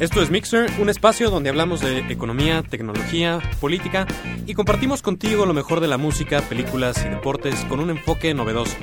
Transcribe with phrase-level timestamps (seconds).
[0.00, 4.08] Esto es Mixer, un espacio donde hablamos de economía, tecnología, política
[4.44, 8.76] y compartimos contigo lo mejor de la música, películas y deportes con un enfoque novedoso.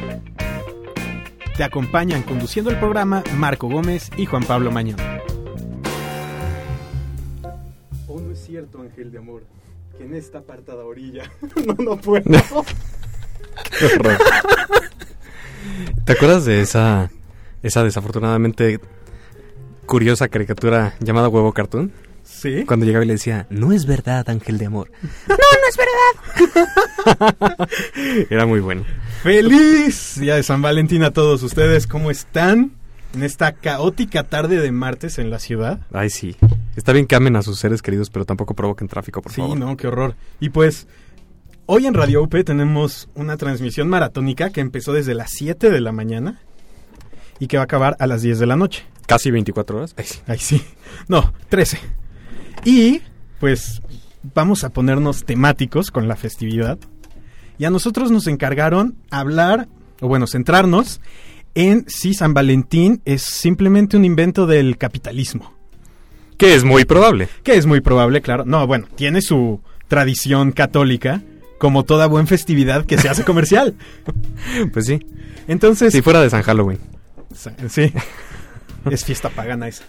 [1.58, 4.96] Te acompañan conduciendo el programa Marco Gómez y Juan Pablo Mañón.
[8.08, 9.44] Oh, no es cierto, Ángel de Amor,
[9.98, 11.30] que en esta apartada orilla.
[11.68, 12.24] no, no puedo.
[16.06, 17.12] ¿Te acuerdas de esa,
[17.62, 18.80] esa desafortunadamente
[19.86, 21.92] curiosa caricatura llamada Huevo Cartoon?
[22.24, 22.64] Sí.
[22.66, 24.92] Cuando llegaba y le decía, no es verdad, Ángel de Amor.
[25.28, 27.70] No, no es verdad.
[28.30, 28.84] Era muy bueno.
[29.24, 31.88] Feliz día de San Valentín a todos ustedes.
[31.88, 32.72] ¿Cómo están?
[33.14, 35.82] En esta caótica tarde de martes en la ciudad.
[35.92, 36.38] Ay, sí.
[36.76, 39.58] Está bien que amen a sus seres queridos, pero tampoco provoquen tráfico, por sí, favor.
[39.58, 40.16] no, qué horror.
[40.40, 40.88] Y pues,
[41.66, 45.92] hoy en Radio UP tenemos una transmisión maratónica que empezó desde las 7 de la
[45.92, 46.40] mañana
[47.42, 48.84] y que va a acabar a las 10 de la noche.
[49.08, 49.96] Casi 24 horas.
[49.98, 50.20] Ay, sí.
[50.28, 50.64] Ay, sí.
[51.08, 51.80] No, 13.
[52.66, 53.02] Y
[53.40, 53.82] pues
[54.36, 56.78] vamos a ponernos temáticos con la festividad.
[57.58, 59.68] Y a nosotros nos encargaron hablar,
[60.02, 61.02] o bueno, centrarnos
[61.56, 65.52] en si San Valentín es simplemente un invento del capitalismo.
[66.38, 67.28] Que es muy probable.
[67.42, 68.46] Que es muy probable, claro.
[68.46, 71.24] No, bueno, tiene su tradición católica,
[71.58, 73.74] como toda buena festividad que se hace comercial.
[74.72, 75.00] Pues sí.
[75.48, 76.78] Entonces, Si fuera de San Halloween.
[77.70, 77.94] Sí.
[78.90, 79.84] es fiesta pagana esa.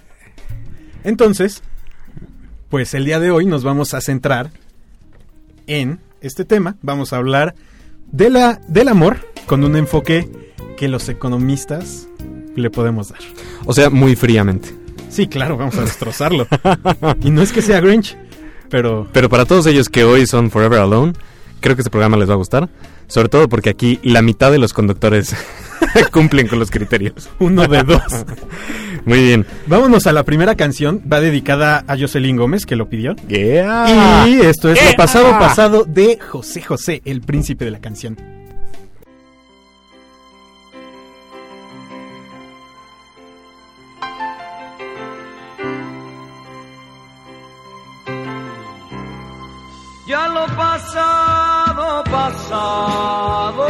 [1.04, 1.62] Entonces,
[2.68, 4.50] pues el día de hoy nos vamos a centrar
[5.66, 6.76] en este tema.
[6.82, 7.54] Vamos a hablar
[8.10, 10.30] de la, del amor con un enfoque
[10.76, 12.08] que los economistas
[12.54, 13.20] le podemos dar.
[13.64, 14.74] O sea, muy fríamente.
[15.08, 16.46] Sí, claro, vamos a destrozarlo.
[17.22, 18.16] y no es que sea Grinch,
[18.70, 21.12] pero Pero para todos ellos que hoy son Forever Alone,
[21.60, 22.70] creo que este programa les va a gustar.
[23.08, 25.34] Sobre todo porque aquí la mitad de los conductores
[26.12, 27.28] cumplen con los criterios.
[27.38, 28.02] uno de dos.
[29.04, 29.46] Muy bien.
[29.66, 31.02] Vámonos a la primera canción.
[31.10, 33.14] Va dedicada a Jocelyn Gómez, que lo pidió.
[33.28, 34.26] Yeah.
[34.28, 34.94] Y esto es lo ¡Eh!
[34.96, 38.16] pasado pasado de José José, el príncipe de la canción.
[50.12, 53.61] Ya lo pasado, pasado,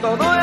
[0.00, 0.35] todo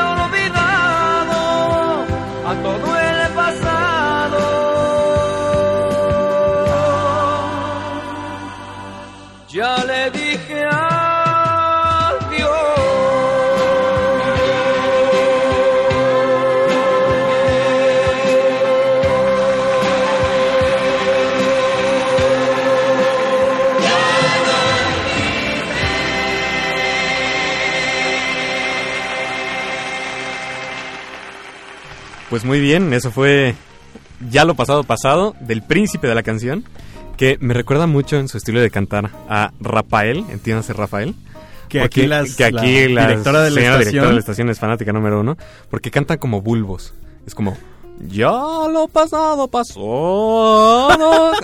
[32.43, 33.55] Pues muy bien, eso fue
[34.29, 36.65] ya lo pasado pasado del príncipe de la canción,
[37.15, 41.15] que me recuerda mucho en su estilo de cantar a Rafael, entiéndase Rafael.
[41.69, 44.19] Que Porque- aquí, las, que aquí la la directora de la señora directora de la
[44.19, 45.37] estación es fanática número uno,
[45.69, 46.93] porque cantan como bulbos.
[47.25, 47.55] Es como,
[48.09, 50.89] ya lo pasado pasó.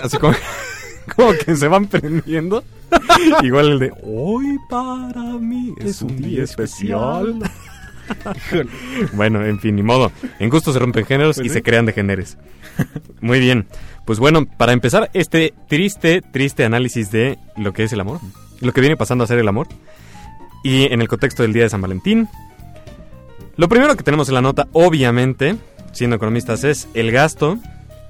[0.02, 0.34] Así como,
[1.16, 2.62] como que se van prendiendo.
[3.42, 7.38] Igual el de, hoy para mí es, un día especial.
[9.12, 10.12] Bueno, en fin, ni modo.
[10.38, 11.54] En gusto se rompen géneros Pues y sí.
[11.54, 12.36] se crean de géneros.
[13.20, 13.66] Muy bien.
[14.04, 18.20] Pues bueno, para empezar este triste, triste análisis de lo que es el amor,
[18.60, 19.68] lo que viene pasando a ser el amor,
[20.64, 22.28] y en el contexto del Día de San Valentín,
[23.56, 25.56] lo primero que tenemos en la nota, obviamente,
[25.92, 27.58] siendo economistas, es el gasto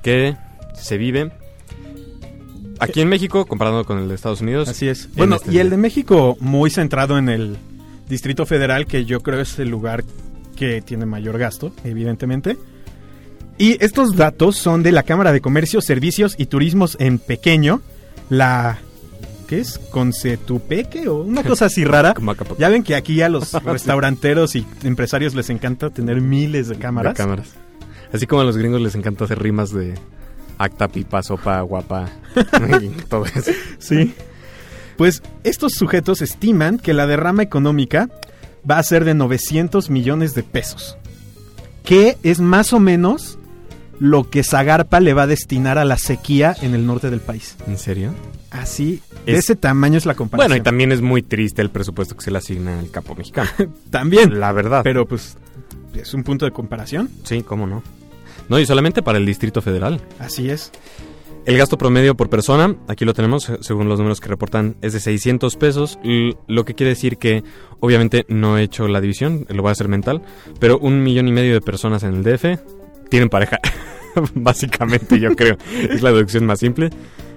[0.02, 0.36] que
[0.74, 1.30] se vive
[2.78, 4.68] aquí en México comparado con el de Estados Unidos.
[4.68, 5.04] Así es.
[5.04, 7.56] en Bueno, este y el de México muy centrado en el
[8.10, 10.04] Distrito Federal, que yo creo es el lugar
[10.56, 12.58] que tiene mayor gasto, evidentemente.
[13.56, 17.80] Y estos datos son de la Cámara de Comercio, Servicios y Turismos en Pequeño,
[18.28, 18.78] la...
[19.46, 19.78] ¿Qué es?
[19.90, 21.08] ¿Concetupeque?
[21.08, 22.14] O una cosa así rara.
[22.58, 27.14] Ya ven que aquí a los restauranteros y empresarios les encanta tener miles de cámaras.
[27.14, 27.54] De cámaras.
[28.12, 29.94] Así como a los gringos les encanta hacer rimas de
[30.58, 32.08] acta, pipa, sopa, guapa,
[32.80, 33.50] y todo eso.
[33.78, 34.14] Sí.
[35.00, 38.10] Pues estos sujetos estiman que la derrama económica
[38.70, 40.98] va a ser de 900 millones de pesos.
[41.86, 43.38] Que es más o menos
[43.98, 47.56] lo que Zagarpa le va a destinar a la sequía en el norte del país.
[47.66, 48.12] ¿En serio?
[48.50, 50.50] Así, de Es- ese tamaño es la comparación.
[50.50, 53.48] Bueno, y también es muy triste el presupuesto que se le asigna al capo mexicano.
[53.90, 54.38] También.
[54.38, 54.82] La verdad.
[54.84, 55.38] Pero pues
[55.94, 57.08] es un punto de comparación.
[57.24, 57.82] Sí, cómo no.
[58.50, 59.98] No, y solamente para el Distrito Federal.
[60.18, 60.72] Así es.
[61.46, 65.00] El gasto promedio por persona, aquí lo tenemos, según los números que reportan, es de
[65.00, 65.98] 600 pesos,
[66.46, 67.42] lo que quiere decir que
[67.80, 70.22] obviamente no he hecho la división, lo voy a hacer mental,
[70.60, 72.60] pero un millón y medio de personas en el DF
[73.08, 73.58] tienen pareja,
[74.34, 75.56] básicamente yo creo,
[75.90, 76.90] es la deducción más simple,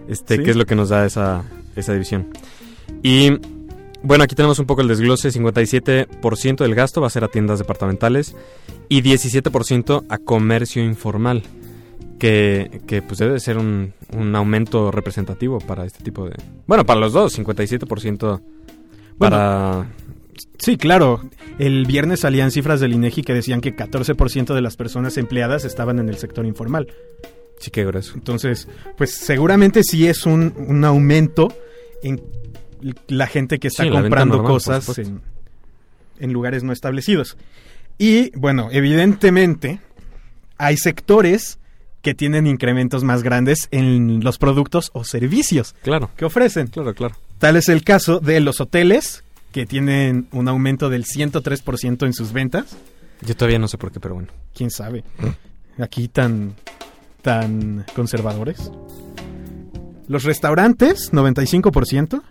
[0.08, 0.44] este, Sí.
[0.44, 1.44] que es lo que nos da esa,
[1.76, 2.28] esa división.
[3.02, 3.32] Y
[4.04, 7.58] bueno, aquí tenemos un poco el desglose, 57% del gasto va a ser a tiendas
[7.58, 8.36] departamentales
[8.90, 11.42] y 17% a comercio informal
[12.20, 16.36] que, que, pues debe de ser un, un aumento representativo para este tipo de...
[16.68, 18.42] Bueno, para los dos, 57%
[19.18, 19.88] para...
[20.58, 21.22] Sí, claro.
[21.60, 26.00] El viernes salían cifras del INEGI que decían que 14% de las personas empleadas estaban
[26.00, 26.88] en el sector informal.
[27.60, 28.14] Sí, qué grueso.
[28.16, 28.68] Entonces,
[28.98, 31.54] pues seguramente sí es un, un aumento
[32.02, 32.22] en
[33.08, 35.22] la gente que está Sí, comprando normal, cosas en,
[36.20, 37.38] en lugares no establecidos.
[37.98, 39.80] Y bueno, evidentemente
[40.58, 41.60] hay sectores
[42.04, 46.68] que tienen incrementos más grandes en los productos o servicios Claro, que ofrecen.
[46.68, 47.16] claro, claro.
[47.40, 52.32] Tal es el caso de los hoteles, que tienen un aumento del 103% en sus
[52.34, 52.76] ventas.
[53.22, 54.30] Yo todavía no sé por qué, pero bueno.
[54.54, 55.04] ¿Quién sabe?
[55.80, 56.56] Aquí tan,
[57.22, 58.70] tan conservadores.
[60.08, 62.22] Los restaurantes, 95%.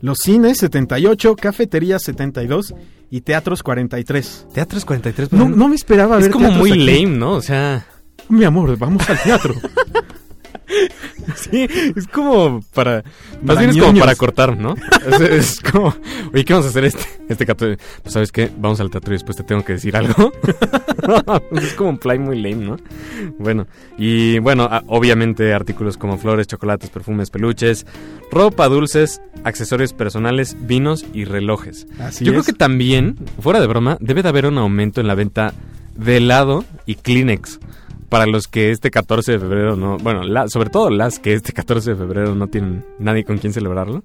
[0.00, 1.36] Los cines, 78%.
[1.36, 2.74] Cafeterías, 72%.
[3.10, 4.52] Y teatros, 43%.
[4.52, 5.32] Teatros 43.
[5.32, 6.84] No, no me esperaba ver Es como muy aquí.
[6.86, 7.32] lame, ¿no?
[7.32, 7.86] O sea...
[8.28, 9.54] Mi amor, vamos al teatro.
[11.36, 11.66] Sí,
[11.96, 13.02] es como para...
[13.42, 14.74] Más Para bien es como para cortar, ¿no?
[15.06, 15.94] Es, es como...
[16.32, 17.66] Oye, ¿qué vamos a hacer este, este cato?
[18.02, 18.50] Pues, ¿sabes qué?
[18.56, 20.32] Vamos al teatro y después te tengo que decir algo.
[21.52, 22.76] es como un play muy lame, ¿no?
[23.38, 23.66] Bueno,
[23.98, 27.86] y bueno, obviamente artículos como flores, chocolates, perfumes, peluches,
[28.30, 31.86] ropa, dulces, accesorios personales, vinos y relojes.
[32.00, 32.36] Así Yo es.
[32.36, 35.52] creo que también, fuera de broma, debe de haber un aumento en la venta
[35.96, 37.60] de helado y Kleenex.
[38.14, 39.96] Para los que este 14 de febrero no...
[39.98, 43.52] Bueno, la- sobre todo las que este 14 de febrero no tienen nadie con quien
[43.52, 44.04] celebrarlo.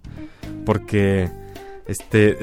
[0.65, 1.29] Porque,
[1.87, 2.37] este...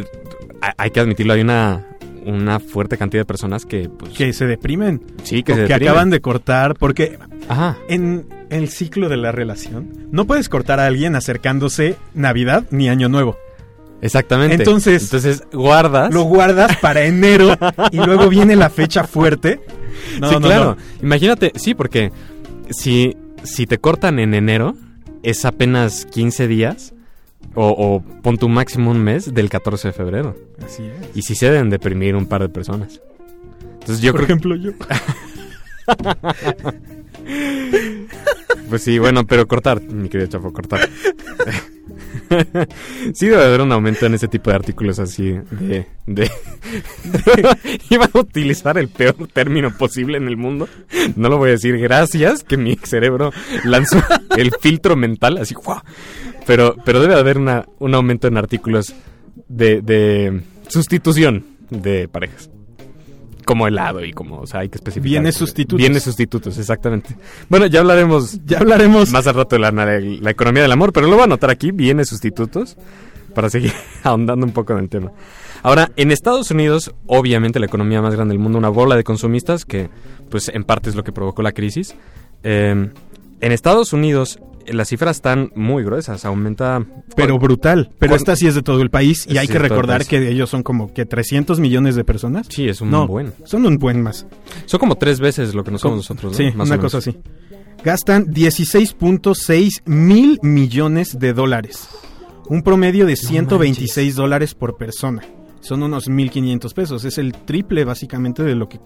[0.62, 1.84] ha- Hay que admitirlo, hay una,
[2.24, 4.12] una fuerte cantidad de personas que, pues...
[4.12, 5.02] Que se deprimen.
[5.24, 5.88] sí, que o se que deprimen.
[5.88, 6.76] acaban de cortar.
[6.78, 7.18] Porque
[7.48, 7.76] Ajá.
[7.88, 13.08] en el ciclo de la relación, no puedes cortar a alguien acercándose Navidad ni Año
[13.08, 13.36] Nuevo.
[14.02, 14.56] Exactamente.
[14.56, 16.12] Entonces- Entonces, guardas...
[16.12, 17.56] Lo guardas para enero
[17.90, 19.60] y luego viene la fecha fuerte.
[20.20, 20.64] No, sí, no, claro.
[20.64, 20.76] no.
[21.02, 22.12] Imagínate, sí, porque
[22.70, 24.76] si, si te cortan en enero,
[25.22, 26.92] es apenas 15 días,
[27.54, 30.36] o, o pon tu máximo un mes del 14 de febrero.
[30.64, 31.16] Así es.
[31.16, 33.00] Y si se deben deprimir un par de personas.
[33.80, 34.72] Entonces yo Por creo ejemplo, yo.
[38.68, 40.88] Pues sí, bueno, pero cortar, mi querido Chapo, cortar.
[43.14, 45.86] sí debe haber un aumento en ese tipo de artículos así de...
[46.06, 46.30] de...
[47.90, 50.68] Iba a utilizar el peor término posible en el mundo.
[51.16, 53.32] No lo voy a decir gracias, que mi cerebro
[53.64, 54.02] lanzó
[54.36, 55.54] el filtro mental así.
[55.54, 55.80] ¡guau!
[56.46, 58.94] Pero, pero debe haber una, un aumento en artículos
[59.48, 62.50] de, de sustitución de parejas.
[63.46, 65.08] Como helado y como, o sea, hay que especificar.
[65.08, 65.78] Bienes sustitutos.
[65.78, 67.16] Bienes sustitutos, exactamente.
[67.48, 69.10] Bueno, ya hablaremos Ya hablaremos.
[69.12, 71.70] más al rato de la, la economía del amor, pero lo voy a anotar aquí,
[71.70, 72.76] bienes sustitutos,
[73.34, 73.72] para seguir
[74.02, 75.12] ahondando un poco en el tema.
[75.62, 79.64] Ahora, en Estados Unidos, obviamente la economía más grande del mundo, una bola de consumistas,
[79.64, 79.88] que
[80.28, 81.94] pues en parte es lo que provocó la crisis.
[82.42, 82.90] Eh,
[83.40, 86.84] en Estados Unidos eh, las cifras están muy gruesas, aumenta...
[87.14, 87.90] Pero brutal.
[87.98, 90.04] Pero ¿Cuán- esta sí es de todo el país y Sí, hay que el recordar
[90.06, 92.46] que ellos son como que 300 millones de personas.
[92.50, 93.32] Sí, es un no, buen.
[93.44, 94.26] son un buen más.
[94.66, 96.36] Son como tres veces lo que no somos nosotros, ¿no?
[96.38, 97.16] Sí, Más una cosa así.
[97.84, 101.88] Gastan 16.6 mil millones de dólares.
[102.48, 105.22] Un promedio de 126 dólares por persona.
[105.60, 107.04] Son unos 1.500 pesos.
[107.04, 108.78] Es el triple básicamente de lo que,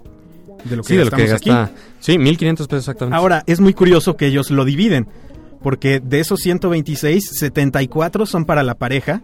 [0.64, 1.50] de lo que Sí, de lo que gastamos aquí.
[1.50, 1.90] gasta...
[2.00, 3.16] Sí, 1.500 pesos exactamente.
[3.16, 5.06] Ahora, es muy curioso que ellos lo dividen,
[5.62, 9.22] porque de esos 126, 74 son para la pareja,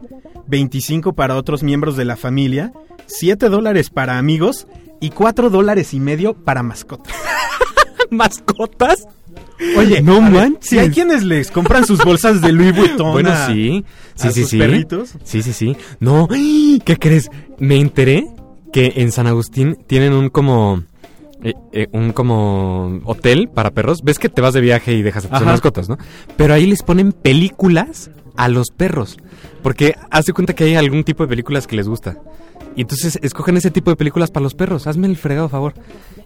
[0.48, 2.72] 25 para otros miembros de la familia,
[3.06, 4.66] 7 dólares para amigos
[5.00, 7.14] y 4 dólares y medio para mascotas.
[8.10, 9.04] ¿Mascotas?
[9.76, 10.68] Oye, No manches.
[10.70, 13.84] Si hay quienes les compran sus bolsas de Louis Vuitton Bueno, a- sí.
[14.14, 14.58] Sí, a sí, sus sí.
[14.58, 15.10] perritos.
[15.24, 15.76] Sí, sí, sí.
[16.00, 16.28] No.
[16.28, 17.30] ¿qué crees?
[17.58, 18.26] Me enteré
[18.72, 20.82] que en San Agustín tienen un como...
[21.46, 24.02] eh, eh, un como hotel para perros.
[24.02, 25.44] Ves que te vas de viaje y dejas a tus Ajá.
[25.44, 25.96] mascotas, ¿no?
[26.36, 29.16] Pero ahí les ponen películas a los perros.
[29.62, 32.18] Porque haz de cuenta que hay algún tipo de películas que les gusta.
[32.74, 34.88] Y entonces escogen ese tipo de películas para los perros.
[34.88, 35.74] Hazme el fregado favor.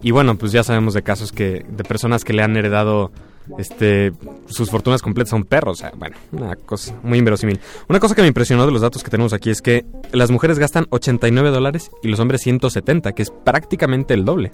[0.02, 3.12] Y bueno, pues ya sabemos de casos que de personas que le han heredado
[3.58, 4.12] este
[4.46, 7.60] sus fortunas completas a un perro, o sea, bueno, una cosa muy inverosímil.
[7.88, 10.58] Una cosa que me impresionó de los datos que tenemos aquí es que las mujeres
[10.58, 14.52] gastan 89 dólares y los hombres 170, que es prácticamente el doble.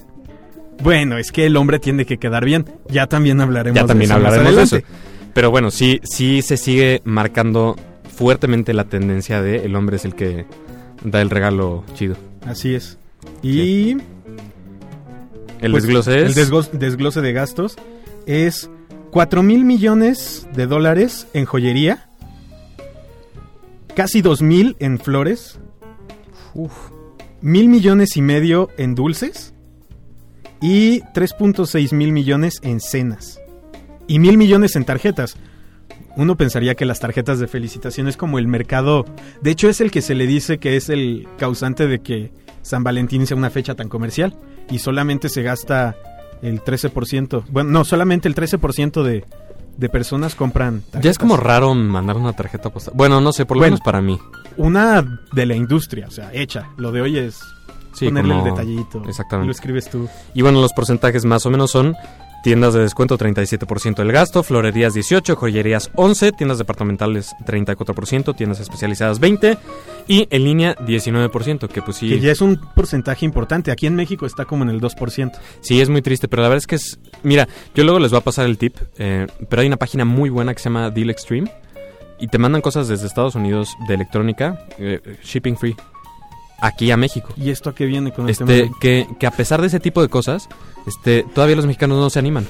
[0.83, 2.65] Bueno, es que el hombre tiene que quedar bien.
[2.89, 4.87] Ya también hablaremos Ya también de eso hablaremos de eso.
[5.33, 7.75] Pero bueno, sí, sí se sigue marcando
[8.15, 10.45] fuertemente la tendencia de el hombre es el que
[11.03, 12.15] da el regalo chido.
[12.45, 12.97] Así es.
[13.43, 13.91] Y
[15.61, 16.37] El Pues, desglose es...
[16.37, 17.75] El desglose de gastos
[18.25, 18.69] es
[19.11, 22.09] 4 mil millones de dólares en joyería,
[23.95, 25.59] casi 2 mil en flores,
[27.41, 29.53] mil millones y medio en dulces
[30.61, 33.39] y 3.6 mil millones en cenas
[34.07, 35.35] y mil millones en tarjetas.
[36.15, 39.05] Uno pensaría que las tarjetas de felicitación es como el mercado.
[39.41, 42.31] De hecho, es el que se le dice que es el causante de que
[42.63, 44.35] San Valentín sea una fecha tan comercial.
[44.71, 45.95] Y solamente se gasta
[46.41, 47.43] el 13%.
[47.49, 49.25] Bueno, no, solamente el 13% de,
[49.77, 51.03] de personas compran tarjetas.
[51.03, 52.95] Ya es como raro mandar una tarjeta postal.
[52.97, 53.73] Bueno, no sé, por lo Bueno.
[53.75, 54.19] menos para mí.
[54.57, 56.69] Una de la industria, o sea, hecha.
[56.77, 57.39] Lo de hoy es
[57.97, 59.03] Sí, ponerle como- el detallito.
[59.07, 59.45] Exactamente.
[59.45, 60.07] Y lo escribes tú.
[60.33, 61.95] Y bueno, los porcentajes más o menos son
[62.43, 69.19] tiendas de descuento 37% del gasto, florerías 18, joyerías 11, tiendas departamentales 34%, tiendas especializadas
[69.19, 69.57] 20
[70.07, 73.71] y en línea 19%, que pues sí, Que ya es un porcentaje importante.
[73.71, 75.31] Aquí en México está como en el 2%.
[75.61, 76.99] sí es muy triste, pero la verdad es que es...
[77.23, 80.29] Mira, yo luego les voy a pasar el tip, eh, pero hay una página muy
[80.29, 81.51] buena que se llama Deal Extreme
[82.19, 85.75] y te mandan cosas desde Estados Unidos de electrónica, eh, shipping free,
[86.59, 87.29] aquí a México.
[87.37, 88.75] ¿Y esto a qué viene con el Este, tema?
[88.79, 90.47] que, que a pesar de ese tipo de cosas,
[90.85, 92.47] este, todavía los mexicanos no se animan.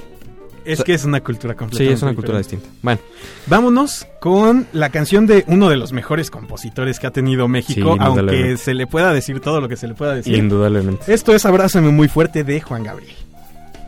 [0.66, 2.66] Es que es una cultura Sí, completamente es una cultura diferente.
[2.68, 2.84] distinta.
[2.84, 3.00] Bueno,
[3.48, 8.00] Vámonos con la canción de uno de los mejores compositores que ha tenido México, Sí,
[8.02, 10.36] aunque se le pueda decir todo lo que se le pueda decir.
[10.36, 11.14] indudablemente.
[11.14, 13.16] Esto es Abrázame muy fuerte de Juan Gabriel.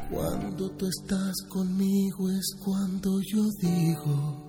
[0.10, 4.49] Cuando tú estás conmigo es cuando yo digo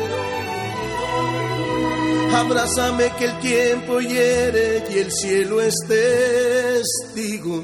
[2.33, 7.63] Abrázame que el tiempo hiere y el cielo es testigo.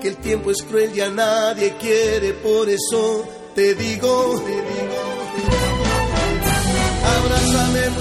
[0.00, 5.14] Que el tiempo es cruel y a nadie quiere, por eso te digo, te digo.
[7.16, 7.93] Abrázame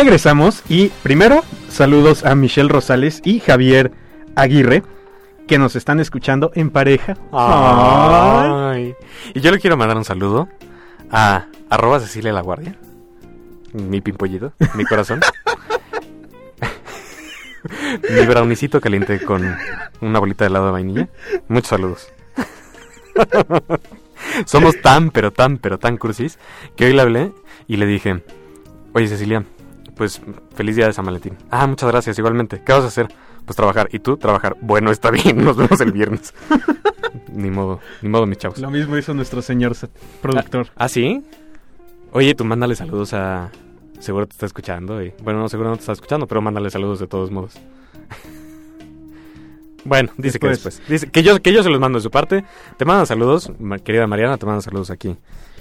[0.00, 3.92] Regresamos y primero saludos a Michelle Rosales y Javier
[4.34, 4.82] Aguirre
[5.46, 7.18] que nos están escuchando en pareja.
[7.32, 8.94] Ay.
[9.34, 10.48] Y yo le quiero mandar un saludo
[11.10, 12.76] a arroba Cecilia La Guardia.
[13.74, 15.20] Mi pimpollito, mi corazón.
[18.10, 19.54] mi brownicito caliente con
[20.00, 21.08] una bolita de helado de vainilla.
[21.46, 22.10] Muchos saludos.
[24.46, 26.38] Somos tan, pero tan, pero tan cursis
[26.74, 27.32] que hoy le hablé
[27.68, 28.22] y le dije,
[28.94, 29.44] oye Cecilia,
[30.00, 30.18] pues
[30.54, 31.36] feliz día de San Valentín.
[31.50, 32.62] Ah, muchas gracias, igualmente.
[32.64, 33.08] ¿Qué vas a hacer?
[33.44, 33.90] Pues trabajar.
[33.92, 34.16] ¿Y tú?
[34.16, 34.56] Trabajar.
[34.62, 36.32] Bueno, está bien, nos vemos el viernes.
[37.34, 38.58] ni modo, ni modo, mis chavos.
[38.60, 39.76] Lo mismo hizo nuestro señor
[40.22, 40.68] productor.
[40.74, 41.22] ¿Ah, sí?
[42.12, 43.50] Oye, tú mándale saludos a...
[43.98, 45.02] Seguro te está escuchando.
[45.02, 45.12] Y...
[45.22, 47.60] Bueno, no, seguro no te está escuchando, pero mándale saludos de todos modos.
[49.84, 50.80] bueno, dice que Después.
[50.88, 52.42] Dice que yo, que yo se los mando de su parte.
[52.78, 53.52] Te mandan saludos,
[53.84, 55.14] querida Mariana, te mandan saludos aquí.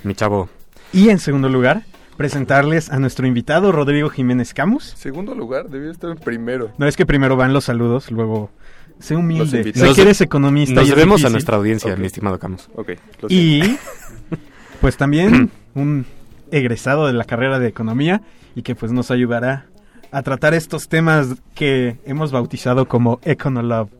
[0.05, 0.47] Mi chavo.
[0.93, 1.83] Y en segundo lugar,
[2.19, 4.93] presentarles a nuestro invitado Rodrigo Jiménez Camus.
[4.97, 6.69] Segundo lugar, debía estar en primero.
[6.77, 8.51] No es que primero van los saludos, luego
[8.99, 9.71] sé humilde.
[9.73, 10.75] Sé que eres economista.
[10.75, 12.69] Nos y debemos a nuestra audiencia, mi estimado Camus.
[12.75, 12.89] Ok,
[13.21, 13.67] lo siento.
[13.69, 13.77] Y
[14.81, 16.05] pues también un
[16.51, 18.21] egresado de la carrera de economía
[18.53, 19.67] y que pues nos ayudará
[20.11, 23.91] a tratar estos temas que hemos bautizado como Econolove.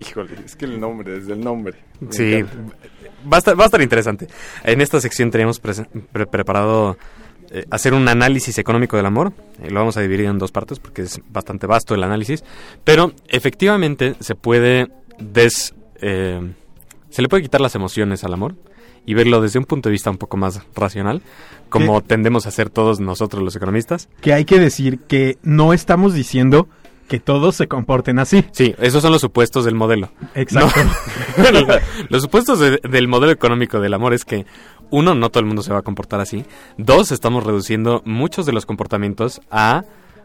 [0.00, 1.76] Híjole, es que el nombre, desde el nombre.
[2.10, 2.42] Sí,
[3.30, 4.26] va a, estar, va a estar interesante.
[4.64, 6.96] En esta sección tenemos pre- preparado
[7.50, 9.32] eh, hacer un análisis económico del amor.
[9.62, 12.44] Eh, lo vamos a dividir en dos partes porque es bastante vasto el análisis.
[12.84, 15.74] Pero efectivamente se puede des...
[16.00, 16.40] eh,
[17.10, 18.54] se le puede quitar las emociones al amor
[19.04, 21.22] y verlo desde un punto de vista un poco más racional,
[21.68, 24.08] como tendemos a hacer todos nosotros los economistas.
[24.20, 26.68] Que hay que decir que no estamos diciendo
[27.10, 28.44] que todos se comporten así.
[28.52, 30.10] Sí, esos son los supuestos del modelo.
[30.34, 30.80] Exacto.
[32.08, 34.46] Los supuestos de- del modelo económico del amor es que
[34.90, 36.44] uno, no todo el mundo se va a comportar así.
[36.78, 39.82] Dos, estamos reduciendo muchos de los comportamientos a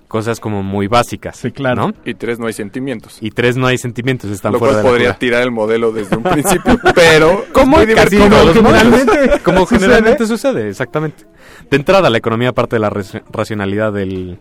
[0.08, 1.38] cosas como muy básicas.
[1.38, 1.88] Sí, claro.
[1.88, 1.94] ¿no?
[2.06, 3.18] Y tres, no hay sentimientos.
[3.20, 5.92] Y tres, no hay sentimientos, están Lo fuera cual de la podría tirar el modelo
[5.92, 9.80] desde un principio, pero Como es casi los generalmente como sucede.
[9.80, 11.26] generalmente sucede, exactamente.
[11.70, 12.92] De entrada, la economía parte de la
[13.32, 14.38] racionalidad del,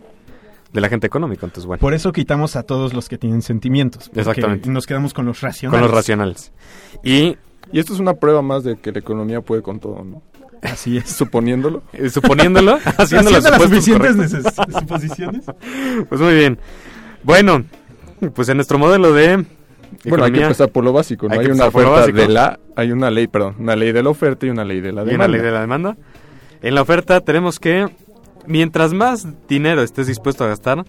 [0.74, 4.10] del agente económico, entonces bueno, Por eso quitamos a todos los que tienen sentimientos.
[4.14, 4.68] Exactamente.
[4.68, 5.80] Nos quedamos con los racionales.
[5.80, 6.52] con los racionales.
[7.02, 7.38] Y
[7.72, 10.22] Y esto es una prueba más de que la economía puede con todo, ¿no?
[10.62, 11.08] Así es.
[11.16, 11.82] Suponiéndolo.
[11.94, 15.44] eh, suponiéndolo, haciendo, las suficientes neces- suposiciones.
[16.08, 16.58] Pues muy bien.
[17.22, 17.64] Bueno,
[18.34, 19.46] pues en nuestro modelo de Bueno,
[19.94, 21.38] hay que economía empezar por lo básico, ¿no?
[21.40, 22.58] Hay una oferta de la...
[22.76, 25.04] Hay una ley, perdón, una ley de la oferta y una ley de la y
[25.04, 25.28] una demanda.
[25.28, 25.96] ley de la demanda.
[26.62, 27.88] En la oferta tenemos que
[28.46, 30.84] mientras más dinero estés dispuesto a gastar,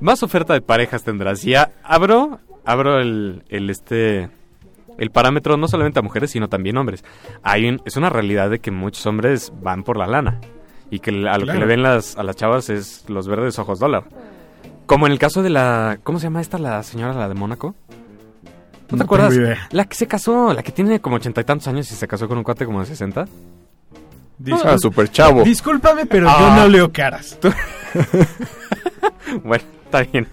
[0.00, 1.44] más oferta de parejas tendrás.
[1.44, 4.30] Y a- abro, abro el, el este
[4.98, 7.04] el parámetro no solamente a mujeres, sino también hombres.
[7.42, 10.40] Hay un- es una realidad de que muchos hombres van por la lana
[10.90, 13.78] y que a lo que le ven las, a las chavas es los verdes ojos
[13.78, 14.04] dólar.
[14.86, 17.74] Como en el caso de la ¿cómo se llama esta la señora la de Mónaco?
[18.82, 19.32] ¿No te No acuerdas?
[19.70, 22.26] La que se casó, la que tiene como ochenta y tantos años y se casó
[22.26, 23.26] con un cuate como de 60.
[24.40, 25.44] Dis- Ah, super chavo.
[25.44, 26.36] Discúlpame, pero Ah.
[26.40, 27.38] yo no leo caras.
[29.44, 30.26] Bueno, está bien.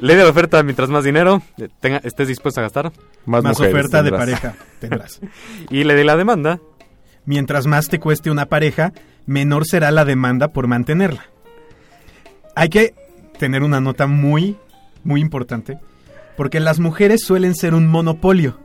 [0.00, 2.92] Ley de la oferta, mientras más dinero eh, tenga, estés dispuesto a gastar.
[3.26, 5.20] Más, Más mujeres oferta de pareja tendrás.
[5.70, 6.60] Y ley de la demanda.
[7.24, 8.92] Mientras más te cueste una pareja,
[9.26, 11.24] menor será la demanda por mantenerla.
[12.56, 12.94] Hay que
[13.38, 14.56] tener una nota muy,
[15.04, 15.78] muy importante,
[16.36, 18.58] porque las mujeres suelen ser un monopolio,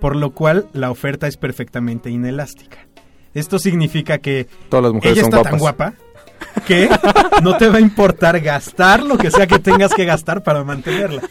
[0.00, 2.78] por lo cual la oferta es perfectamente inelástica.
[3.34, 5.50] Esto significa que Todas las mujeres ella son está guapas.
[5.50, 5.94] tan guapa
[6.66, 6.88] que
[7.42, 11.22] no te va a importar gastar lo que sea que tengas que gastar para mantenerla.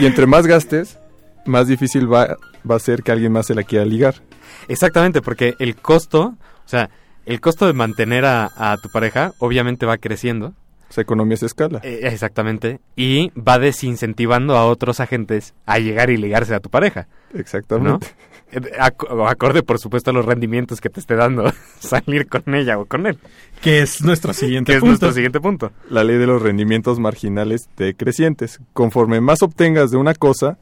[0.00, 0.98] Y entre más gastes,
[1.46, 2.36] más difícil va,
[2.68, 4.16] va a ser que alguien más se la quiera ligar.
[4.68, 6.90] Exactamente, porque el costo, o sea,
[7.26, 10.54] el costo de mantener a, a tu pareja obviamente va creciendo.
[10.88, 11.80] O sea, economía es escala.
[11.84, 12.80] eh, exactamente.
[12.96, 17.06] Y va desincentivando a otros agentes a llegar y ligarse a tu pareja.
[17.32, 18.06] Exactamente.
[18.08, 18.10] Ac-
[18.78, 23.06] acorde, por supuesto, a los rendimientos que te esté dando salir con ella o con
[23.06, 23.18] él.
[23.60, 24.90] Que es nuestro siguiente Que es punto.
[24.90, 25.72] nuestro siguiente punto.
[25.88, 28.60] La ley de los rendimientos marginales decrecientes.
[28.72, 30.58] Conforme más obtengas de una cosa,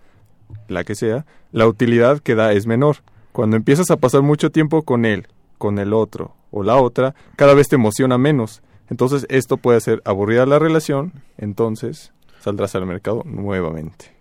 [0.69, 2.97] la que sea, la utilidad que da es menor.
[3.33, 7.55] Cuando empiezas a pasar mucho tiempo con él, con el otro o la otra, cada
[7.55, 8.63] vez te emociona menos.
[8.91, 14.18] Entonces esto puede hacer aburrida la relación, entonces saldrás al mercado nuevamente.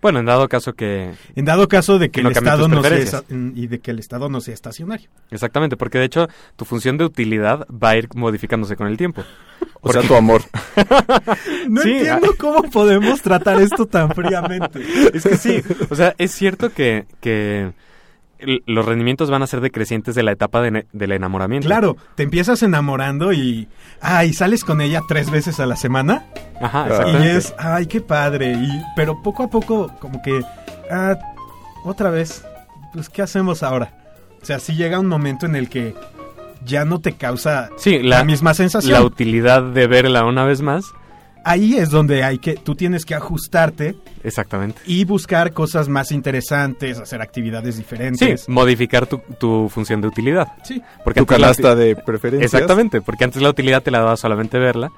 [0.00, 1.12] Bueno, en dado caso que...
[1.34, 4.40] En dado caso de que, el Estado no sea y de que el Estado no
[4.40, 5.08] sea estacionario.
[5.30, 9.24] Exactamente, porque de hecho tu función de utilidad va a ir modificándose con el tiempo.
[9.80, 10.42] O sea, tu amor.
[11.68, 14.80] No Sí, entiendo cómo podemos tratar esto tan fríamente.
[15.12, 17.72] Es que sí, o sea, es cierto que, que
[18.38, 21.66] el- los rendimientos van a ser decrecientes de la etapa de del enamoramiento.
[21.66, 23.68] Claro, te empiezas enamorando y...
[24.00, 26.26] Ah, y sales con ella tres veces a la semana.
[26.60, 27.36] Ajá, Y Y exactamente.
[27.36, 28.52] es, ay, qué padre.
[28.52, 30.40] Y, pero poco a poco, como que...
[30.90, 31.16] Ah,
[31.84, 32.44] otra vez.
[32.92, 33.92] Pues, ¿qué hacemos ahora?
[34.40, 35.94] O sea, sí llega un momento en el que
[36.64, 38.92] ya no te causa Sí, la, la, misma sensación.
[38.92, 40.84] la utilidad de verla una vez más.
[41.44, 42.54] Ahí es donde hay que...
[42.54, 44.80] Tú tienes que ajustarte Exactamente.
[44.86, 48.48] y buscar cosas más interesantes, hacer actividades Sí, diferentes.
[48.48, 50.48] modificar tu, tu función de utilidad.
[50.62, 50.82] Sí.
[51.04, 52.52] Porque Tu canasta de preferencias.
[52.52, 54.90] Exactamente, porque antes la utilidad te la daba solamente verla.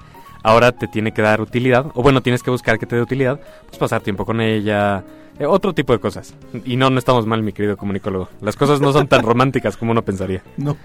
[0.43, 3.39] Ahora te tiene que dar utilidad, o bueno, tienes que buscar que te dé utilidad,
[3.67, 5.03] pues pasar tiempo con ella,
[5.37, 6.33] eh, otro tipo de cosas.
[6.65, 8.27] Y no, no estamos mal, mi querido comunicólogo.
[8.41, 10.41] Las cosas no son tan románticas como uno pensaría.
[10.57, 10.75] No.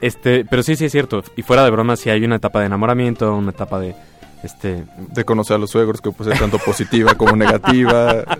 [0.00, 1.22] Este, pero sí, sí es cierto.
[1.36, 3.94] Y fuera de broma, sí hay una etapa de enamoramiento, una etapa de,
[4.44, 8.24] este, De conocer a los suegros, que puede ser tanto positiva como negativa.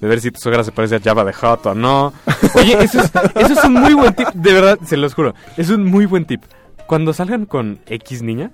[0.00, 2.12] de ver si tu suegra se parece a Java de Hot o no.
[2.54, 5.34] Oye, eso es, eso es un muy buen tip, de verdad, se los juro.
[5.56, 6.42] Es un muy buen tip.
[6.86, 8.50] Cuando salgan con X niña,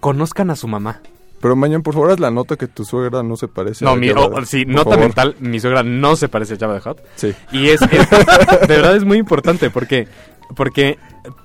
[0.00, 1.00] conozcan a su mamá.
[1.40, 3.96] Pero mañana, por favor, haz la nota que tu suegra no se parece No, a
[3.96, 4.98] mi, Java, oh, sí, por nota favor.
[5.00, 7.02] mental, mi suegra no se parece a Java de Hot.
[7.16, 7.34] Sí.
[7.52, 10.08] Y es, es- de verdad es muy importante porque,
[10.56, 10.98] porque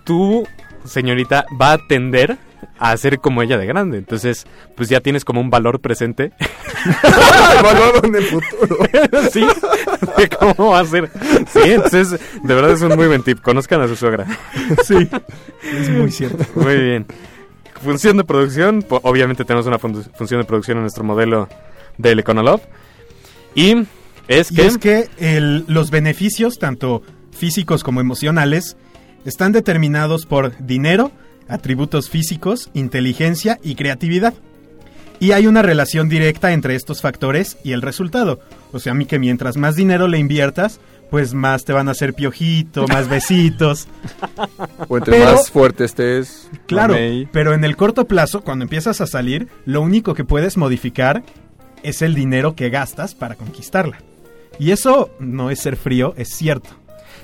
[0.06, 0.48] tu
[0.86, 2.38] señorita va a tender
[2.80, 3.98] a ser como ella de grande.
[3.98, 6.32] Entonces, pues ya tienes como un valor presente.
[7.60, 8.78] Evaluado en el futuro.
[9.32, 9.46] sí,
[10.18, 11.10] de cómo va a ser.
[11.52, 13.42] Sí, entonces, de verdad es un muy buen tip.
[13.42, 14.26] Conozcan a su suegra.
[14.86, 15.08] Sí.
[15.64, 16.46] Es muy cierto.
[16.56, 17.06] Muy bien.
[17.82, 18.86] Función de producción.
[18.90, 21.48] Obviamente tenemos una fun- función de producción en nuestro modelo
[21.98, 22.62] del Econolob.
[23.56, 23.76] Y
[24.28, 24.66] es Y que...
[24.68, 28.78] es que el- los beneficios, tanto físicos como emocionales,
[29.26, 31.12] están determinados por dinero,
[31.50, 34.34] atributos físicos, inteligencia y creatividad.
[35.20, 38.40] Y hay una relación directa entre estos factores y el resultado.
[38.72, 41.92] O sea, a mí que mientras más dinero le inviertas, pues más te van a
[41.92, 43.88] hacer piojito, más besitos.
[44.88, 46.50] O entre Pero- más fuerte estés.
[46.68, 47.28] Claro, mamey.
[47.34, 51.24] pero en el corto plazo, cuando empiezas a salir, lo único que puedes modificar
[51.84, 53.98] es el dinero que gastas para conquistarla.
[54.58, 56.70] Y eso no es ser frío, es cierto.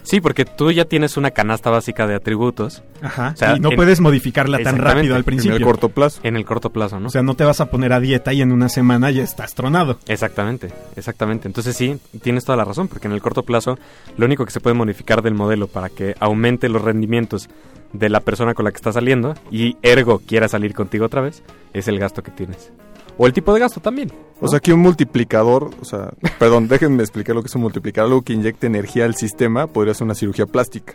[0.06, 3.32] Sí, porque tú ya tienes una canasta básica de atributos Ajá.
[3.34, 5.58] O sea, y no en- puedes modificarla tan rápido al el En principio.
[5.58, 6.20] el corto plazo.
[6.24, 7.08] en el corto plazo, ¿no?
[7.08, 9.54] O sea, no te vas a poner a dieta y en una semana ya estás
[9.56, 10.00] tronado.
[10.08, 11.48] Exactamente, exactamente.
[11.48, 13.78] Entonces sí, tienes toda la razón, porque en el corto plazo
[14.18, 17.50] lo único que se puede modificar del modelo para que aumente los rendimientos
[17.94, 21.44] de la persona con la que estás saliendo y ergo quiera salir contigo otra vez,
[21.74, 22.72] es el gasto que tienes.
[23.18, 24.12] O el tipo de gasto también.
[24.42, 28.10] O sea, que un multiplicador, o sea, perdón, déjenme explicar lo que es un multiplicador,
[28.12, 30.94] algo que inyecte energía al sistema, podría ser una cirugía plástica.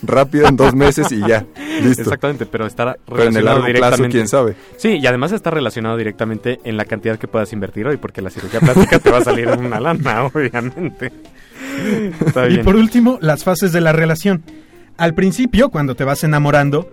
[0.00, 1.44] Rápida en dos meses y ya,
[1.82, 2.02] listo.
[2.02, 4.16] Exactamente, pero estará Pero en el relacionado plazo, directamente.
[4.16, 4.54] quién sabe.
[4.76, 8.30] Sí, y además está relacionado directamente en la cantidad que puedas invertir hoy, porque la
[8.30, 11.10] cirugía plástica te va a salir en una lana, obviamente.
[12.24, 12.64] Está Y bien.
[12.64, 14.44] por último, las fases de la relación.
[14.96, 16.88] Al principio, cuando te vas enamorando,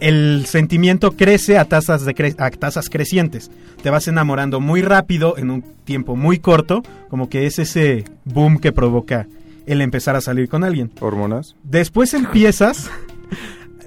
[0.00, 3.50] el sentimiento crece a tasas, de cre- a tasas crecientes.
[3.82, 8.58] Te vas enamorando muy rápido, en un tiempo muy corto, como que es ese boom
[8.58, 9.26] que provoca
[9.66, 10.90] el empezar a salir con alguien.
[11.00, 11.54] ¿Hormonas?
[11.62, 12.90] Después empiezas,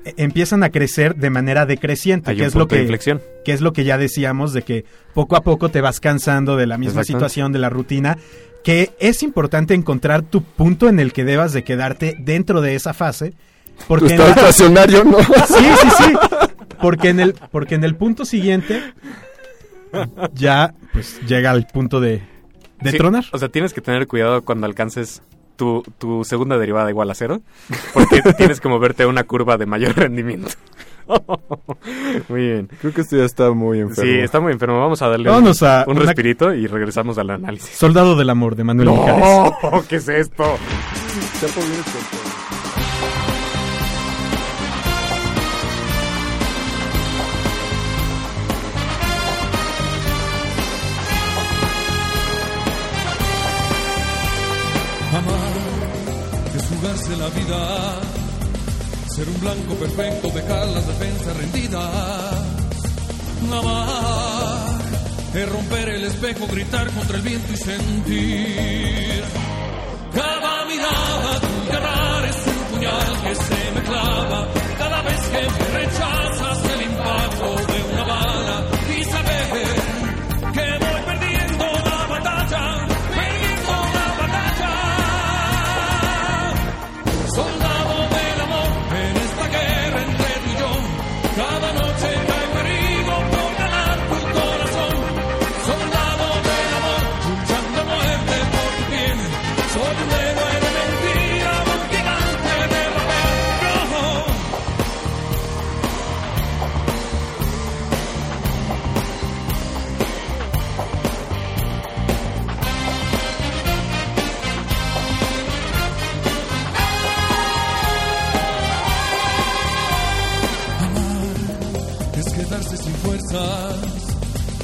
[0.06, 3.22] e- empiezan a crecer de manera decreciente, Hay que un es lo de que inflexión.
[3.44, 6.68] que es lo que ya decíamos de que poco a poco te vas cansando de
[6.68, 8.18] la misma situación, de la rutina,
[8.64, 12.94] que es importante encontrar tu punto en el que debas de quedarte dentro de esa
[12.94, 13.34] fase,
[13.88, 15.20] porque en la- estacionario, ¿no?
[15.20, 16.14] sí, sí, sí,
[16.82, 18.82] porque en el porque en el punto siguiente
[20.34, 22.22] ya pues llega al punto de
[22.82, 23.24] de Sí, tronar.
[23.32, 25.22] O sea, tienes que tener cuidado cuando alcances
[25.56, 27.42] tu, tu segunda derivada igual a cero,
[27.94, 30.50] porque tienes que moverte a una curva de mayor rendimiento.
[32.30, 32.70] muy bien.
[32.82, 34.12] Creo que esto ya está muy enfermo.
[34.12, 34.80] Sí, está muy enfermo.
[34.82, 37.70] Vamos a darle Vámonos un, a un una- respirito y regresamos al análisis.
[37.78, 39.20] Soldado del amor de Manuel Mijares.
[39.24, 39.84] ¡No!
[39.88, 40.44] ¿Qué es esto?
[59.16, 62.36] Ser un blanco perfecto, dejar las defensas rendidas.
[63.50, 64.76] Amar
[65.34, 69.24] es romper el espejo, gritar contra el viento y sentir.
[70.14, 71.40] Cada mirada
[71.72, 74.65] rara es un puñal que se me clava.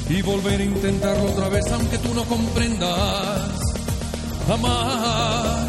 [0.10, 3.60] Y volver a intentarlo otra vez aunque tú no comprendas.
[4.52, 5.68] Amar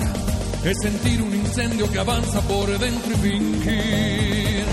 [0.64, 4.64] es sentir un incendio que avanza por dentro y fingir.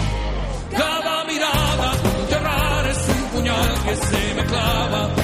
[0.72, 1.94] Cada mirada
[2.42, 5.19] rara es un puñal que se me clava.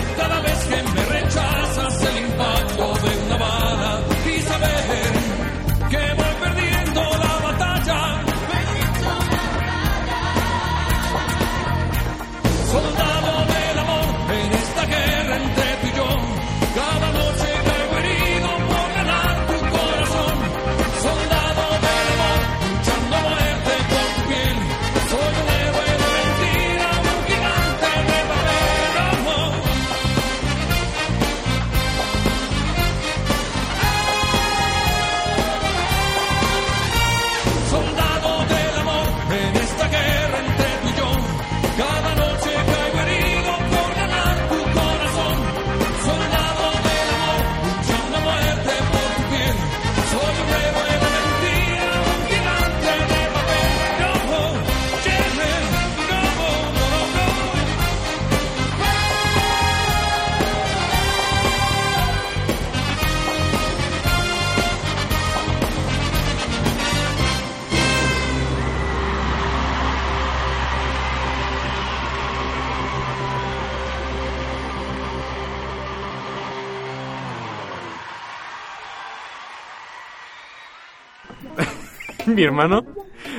[82.36, 82.84] Mi hermano,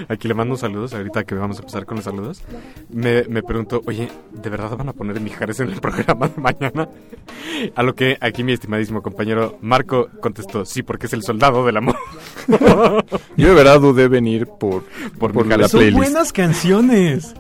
[0.09, 2.43] aquí le mando saludos, ahorita que vamos a empezar con los saludos,
[2.91, 6.89] me, me preguntó, oye, ¿de verdad van a poner Mijares en el programa de mañana?
[7.75, 11.77] A lo que aquí mi estimadísimo compañero Marco contestó, sí, porque es el soldado del
[11.77, 11.97] amor.
[13.37, 14.85] Yo de verdad dudé venir por,
[15.19, 15.97] por, Por la Son playlist.
[15.99, 17.35] buenas canciones.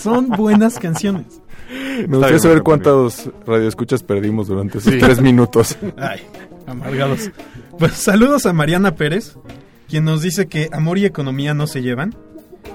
[0.00, 1.40] Son buenas canciones.
[1.70, 4.98] Me gustaría bien, saber cuántos radioescuchas perdimos durante esos Sí.
[4.98, 5.76] tres minutos.
[5.98, 6.20] Ay,
[6.66, 7.30] amargados.
[7.78, 9.36] Pues saludos a Mariana Pérez,
[9.88, 12.14] quien nos dice que amor y economía no se llevan.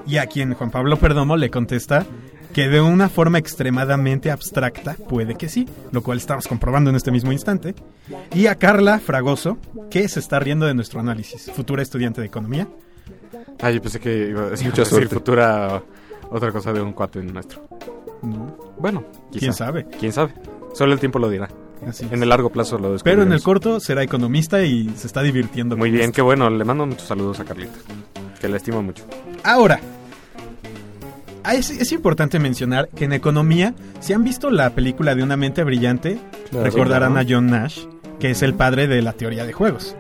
[0.06, 2.06] Y a quien Juan Pablo Perdomo le contesta
[2.54, 7.12] que de una forma extremadamente abstracta puede que sí, lo cual estamos comprobando en este
[7.12, 7.74] mismo instante.
[8.34, 9.58] Y a Carla Fragoso,
[9.90, 12.68] que se está riendo de nuestro análisis, futura estudiante de economía.
[13.62, 14.72] Ay, yo pensé que iba a decir,
[15.08, 15.82] futura
[16.30, 17.68] otra cosa de un cuate nuestro.
[18.22, 19.40] No, Bueno, quizá.
[19.40, 19.86] quién sabe.
[20.00, 20.34] ¿Quién sabe?
[20.74, 21.50] Solo el tiempo lo dirá.
[21.88, 22.08] Así.
[22.12, 23.28] En el largo plazo lo Pero descubriremos.
[23.28, 25.76] en el corto será economista y se está divirtiendo.
[25.78, 26.16] Muy bien, esto.
[26.16, 26.50] qué bueno.
[26.50, 27.74] Le mando muchos saludos a Carlita,
[28.40, 29.04] que la estimo mucho.
[29.44, 29.80] Ahora,
[31.44, 35.38] ah, es, es importante mencionar que en economía, si han visto la película de Una
[35.38, 36.18] mente brillante,
[36.50, 36.66] Claro.
[36.66, 37.80] recordarán a John Nash,
[38.20, 39.96] que es el padre de la teoría de juegos.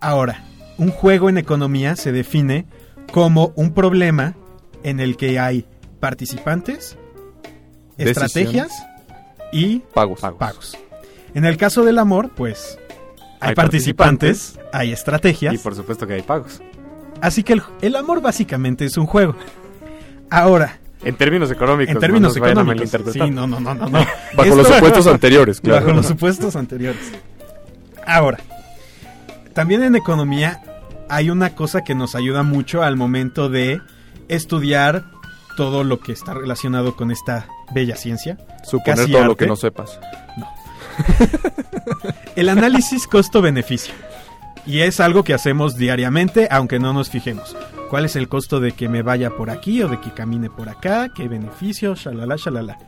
[0.00, 0.44] Ahora,
[0.78, 2.66] un juego en economía se define
[3.12, 4.34] como un problema
[4.84, 5.66] en el que hay
[6.00, 6.96] participantes,
[7.96, 8.70] estrategias
[9.52, 10.20] y Pagos.
[10.20, 10.76] pagos.
[11.34, 12.78] En el caso del amor, pues
[13.40, 15.54] hay, Hay participantes, hay estrategias.
[15.54, 16.60] Y por supuesto que hay pagos.
[17.20, 19.34] Así que el, el amor básicamente es un juego.
[20.30, 21.94] Ahora, En términos económicos.
[21.94, 22.90] en términos no económicos.
[23.12, 23.86] Sí, no, no, no, no.
[23.88, 23.90] no.
[24.34, 25.84] Bajo Esto- los supuestos anteriores, claro.
[25.86, 27.12] Bajo los supuestos anteriores.
[28.06, 28.38] Ahora,
[29.52, 30.62] también en economía
[31.08, 33.80] hay una cosa que nos ayuda mucho al momento de
[34.28, 35.04] estudiar
[35.58, 38.38] todo lo que está relacionado con esta bella ciencia.
[38.62, 39.98] Suponer casi todo lo que no sepas.
[42.36, 43.92] El análisis costo-beneficio.
[44.66, 47.56] Y es algo que hacemos diariamente, aunque no nos fijemos.
[47.90, 50.68] ¿Cuál es el costo de que me vaya por aquí o de que camine por
[50.68, 51.08] acá?
[51.12, 51.96] ¿Qué beneficio?
[51.96, 52.78] Shalala, shalala.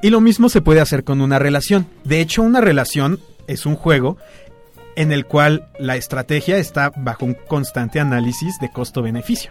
[0.00, 1.88] Y lo mismo se puede hacer con una relación.
[2.04, 4.18] De hecho, una relación es un juego
[4.94, 9.50] en el cual la estrategia está bajo un constante análisis de costo-beneficio.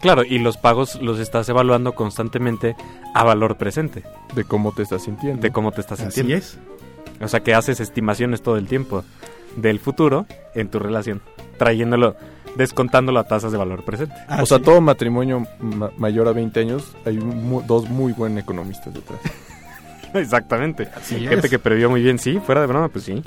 [0.00, 2.76] Claro, y los pagos los estás evaluando constantemente
[3.14, 5.42] a valor presente, De cómo te estás sintiendo.
[5.42, 6.44] de cómo te estás Así sintiendo.
[6.44, 6.58] es.
[7.20, 9.02] O sea, que haces estimaciones todo el tiempo
[9.56, 11.20] del futuro en tu relación,
[11.58, 12.14] trayéndolo,
[12.54, 14.14] descontándolo a tasas de valor presente.
[14.40, 18.42] o sea, Así- todo matrimonio ma- mayor a 20 años, hay mu- dos muy buenos
[18.44, 19.18] economistas detrás.
[20.14, 20.88] Exactamente.
[20.96, 21.50] Así Gente es.
[21.50, 23.22] que previó muy bien, sí, fuera de broma, pues sí.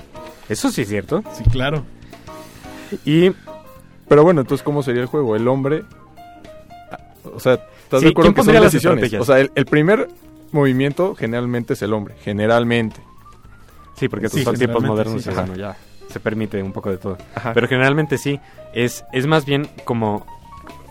[0.50, 1.24] Eso sí es cierto.
[1.34, 1.84] Sí, claro.
[3.06, 3.32] Y
[4.08, 5.36] Pero bueno, entonces, ¿cómo sería el juego?
[5.38, 5.84] El hombre...
[7.26, 9.04] O sea, ¿estás Sí, de acuerdo ¿quién que son las decisiones?
[9.04, 9.22] estrategias?
[9.22, 10.08] O sea, el, el primer
[10.52, 12.16] movimiento generalmente es el hombre.
[12.24, 13.02] Generalmente.
[13.96, 15.30] sí, porque Sí, son tiempos modernos sí.
[15.30, 15.76] y bueno, ya
[16.10, 17.18] se permite un poco de todo.
[17.36, 17.54] Ajá.
[17.54, 18.40] Pero generalmente sí,
[18.74, 20.26] es, es más bien como,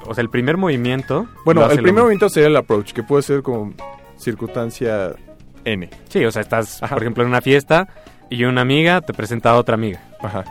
[0.07, 1.27] o sea, el primer movimiento...
[1.45, 3.75] bueno, el primer movimiento sería el approach, que puede ser como
[4.17, 5.13] circunstancia
[5.65, 5.91] N.
[6.09, 6.95] Sí, o sea, estás, Ajá.
[6.95, 7.89] por ejemplo, en una fiesta
[8.31, 10.45] y una amiga te presenta a otra amiga Ajá.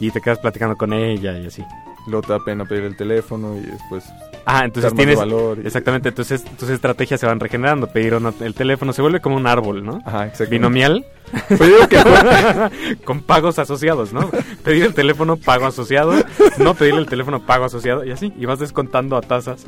[0.00, 1.64] y te quedas platicando con ella y así.
[2.08, 4.04] Luego te da pena pedir el teléfono y después
[4.44, 5.16] Ah, entonces tienes...
[5.18, 5.58] valor.
[5.62, 7.86] y- Exactamente, entonces tus estrategias se van regenerando.
[7.88, 10.00] Pedir el teléfono se vuelve como un árbol, ¿no?
[10.04, 10.50] Ajá, exacto.
[10.50, 11.04] Binomial
[11.48, 14.30] Pues digo que con pagos asociados, ¿no?
[14.64, 16.12] Pedir el teléfono, pago asociado.
[16.58, 18.04] No pedirle el teléfono, pago asociado.
[18.04, 18.32] Y así.
[18.38, 19.64] Y vas descontando a tasas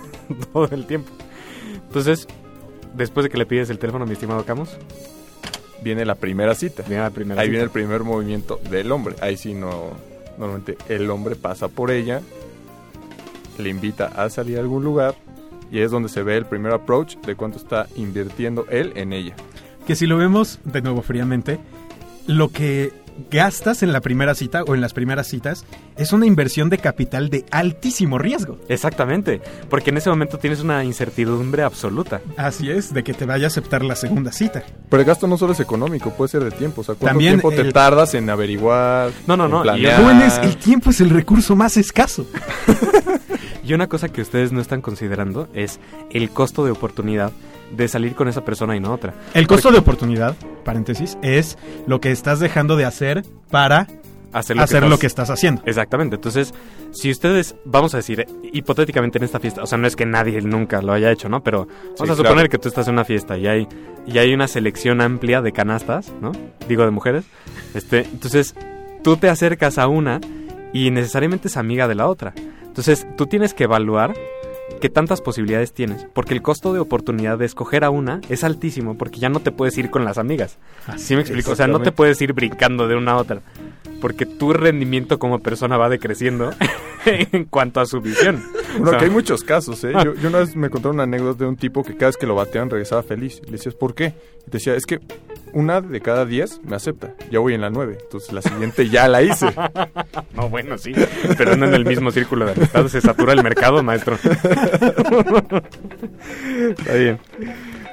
[0.52, 1.10] todo el tiempo.
[1.86, 2.26] Entonces,
[2.94, 4.68] después de que le pides el teléfono, mi estimado Camus,
[5.82, 6.82] viene la primera cita.
[6.86, 7.50] viene la primera Ahí cita.
[7.52, 9.14] viene el primer movimiento del hombre.
[9.20, 9.92] Ahí sí no.
[10.36, 12.20] Normalmente el hombre pasa por ella,
[13.58, 15.14] le invita a salir a algún lugar
[15.70, 19.34] y es donde se ve el primer approach de cuánto está invirtiendo él en ella.
[19.86, 21.58] que si lo vemos de nuevo fríamente,
[22.26, 22.92] lo que
[23.30, 25.64] gastas en la primera cita o en las primeras citas
[25.96, 28.58] es una inversión de capital de altísimo riesgo.
[28.68, 32.20] Exactamente, porque en ese momento tienes una incertidumbre absoluta.
[32.36, 34.62] Así es, de que te vaya a aceptar la segunda cita.
[34.88, 36.82] Pero el gasto no solo es económico, puede ser de tiempo.
[36.82, 39.10] O sea, ¿cuánto También tiempo te tardas en averiguar?
[39.26, 40.44] No, no, no, y planear?
[40.44, 42.26] El tiempo es el recurso más escaso.
[43.68, 45.78] Y una cosa que ustedes no están considerando es
[46.10, 47.32] el costo de oportunidad
[47.76, 49.12] de salir con esa persona y no otra.
[49.34, 53.86] El costo de oportunidad, paréntesis, es lo que estás dejando de hacer para
[54.30, 55.62] Hacer hacer estás- lo que estás haciendo.
[55.64, 56.16] Exactamente.
[56.16, 56.52] Entonces,
[56.92, 60.40] si ustedes, vamos a decir, hipotéticamente en esta fiesta, o sea, no es que nadie
[60.42, 61.42] nunca lo haya hecho, ¿no?
[61.42, 62.48] Pero vamos Sí, a suponer claro.
[62.50, 63.66] que tú estás en una fiesta y hay,
[64.06, 66.32] y hay una selección amplia de canastas, ¿no?
[66.68, 67.24] Digo, de mujeres.
[67.74, 68.54] Este, entonces,
[69.02, 70.20] tú te acercas a una
[70.74, 72.34] y necesariamente es amiga de la otra.
[72.78, 74.14] Entonces, tú tienes que evaluar
[74.80, 78.96] qué tantas posibilidades tienes, porque el costo de oportunidad de escoger a una es altísimo,
[78.96, 80.58] porque ya no te puedes ir con las amigas.
[80.96, 81.50] ¿Sí me explico?
[81.50, 83.42] O sea, no te puedes ir brincando de una a otra.
[84.00, 86.52] porque tu rendimiento como persona va decreciendo
[87.04, 88.44] en cuanto a su visión.
[88.74, 89.92] Bueno, O sea, que hay muchos casos, ¿eh?
[90.04, 92.28] Yo, yo una vez me contaron una anécdota de un tipo que cada vez que
[92.28, 93.40] lo bateaban regresaba feliz.
[93.46, 94.14] Le decías, ¿por qué?
[94.46, 95.00] Y te decía, es que
[95.52, 97.14] una de cada diez me acepta.
[97.30, 97.98] Ya voy en la nueve.
[98.02, 99.46] Entonces la siguiente ya la hice.
[100.34, 100.92] No, bueno, sí,
[101.36, 102.86] pero no en el mismo círculo de amistad.
[102.86, 104.16] Se satura el mercado, maestro.
[106.70, 107.18] Está bien.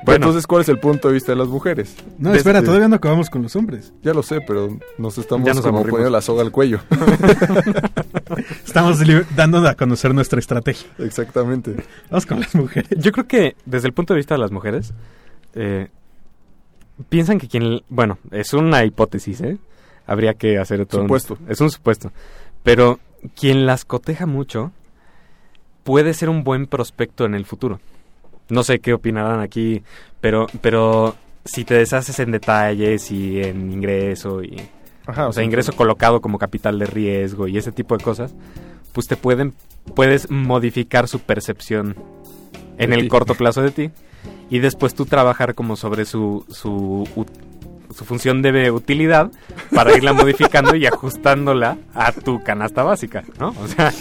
[0.03, 1.95] Bueno, Entonces, ¿cuál es el punto de vista de las mujeres?
[2.20, 3.91] No, Desde- espera, todavía no acabamos con los hombres.
[4.03, 6.80] Ya lo sé, pero nos estamos nos como poniendo la soga al cuello.
[8.66, 8.99] Estamos
[9.36, 10.88] dando a conocer nuestra estrategia.
[10.99, 11.76] Exactamente.
[12.12, 12.89] Vamos con las mujeres.
[12.99, 14.93] yo creo que desde el punto de vista de las mujeres,
[15.56, 15.88] eh,
[17.10, 17.82] piensan que quien...
[17.89, 19.58] Bueno, es una hipótesis, ¿eh?
[20.08, 21.02] Habría que hacer todo...
[21.02, 21.38] un- Supuesto.
[21.48, 22.12] es un supuesto.
[22.64, 23.00] Pero
[23.36, 24.72] quien las coteja mucho
[25.84, 27.80] puede ser un buen prospecto en el futuro.
[28.50, 29.84] No sé qué opinarán aquí,
[30.22, 34.62] pero, pero si te deshaces en detalles y en ingreso y...
[35.08, 38.34] Ajá, o sea, ingreso colocado como capital de riesgo y ese tipo de cosas,
[38.91, 39.54] pues te pueden,
[39.93, 41.96] puedes modificar su percepción
[42.80, 43.91] en el corto plazo de ti
[44.49, 47.07] y después tú trabajar como sobre su, su,
[47.93, 49.32] su función de utilidad
[49.73, 53.49] para irla modificando y ajustándola a tu canasta básica, ¿no?
[53.61, 53.91] O sea,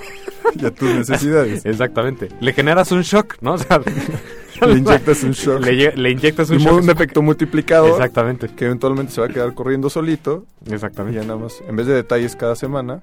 [0.54, 1.64] y a tus necesidades.
[1.64, 2.28] exactamente.
[2.40, 3.54] Le generas un shock, ¿no?
[3.54, 3.80] O sea,
[4.66, 5.60] Le inyectas un shock.
[5.64, 6.82] le, le inyectas un y shock.
[6.82, 10.46] un efecto multiplicador Exactamente, que eventualmente se va a quedar corriendo solito.
[10.66, 11.20] Y exactamente.
[11.20, 13.00] ya nada más, en vez de detalles cada semana,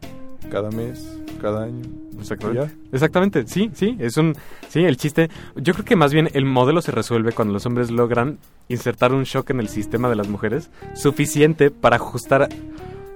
[0.51, 1.83] cada mes, cada año.
[2.19, 2.75] Exactamente.
[2.91, 4.35] Exactamente, sí, sí, es un,
[4.67, 7.91] sí, el chiste, yo creo que más bien el modelo se resuelve cuando los hombres
[7.91, 12.49] logran insertar un shock en el sistema de las mujeres suficiente para ajustar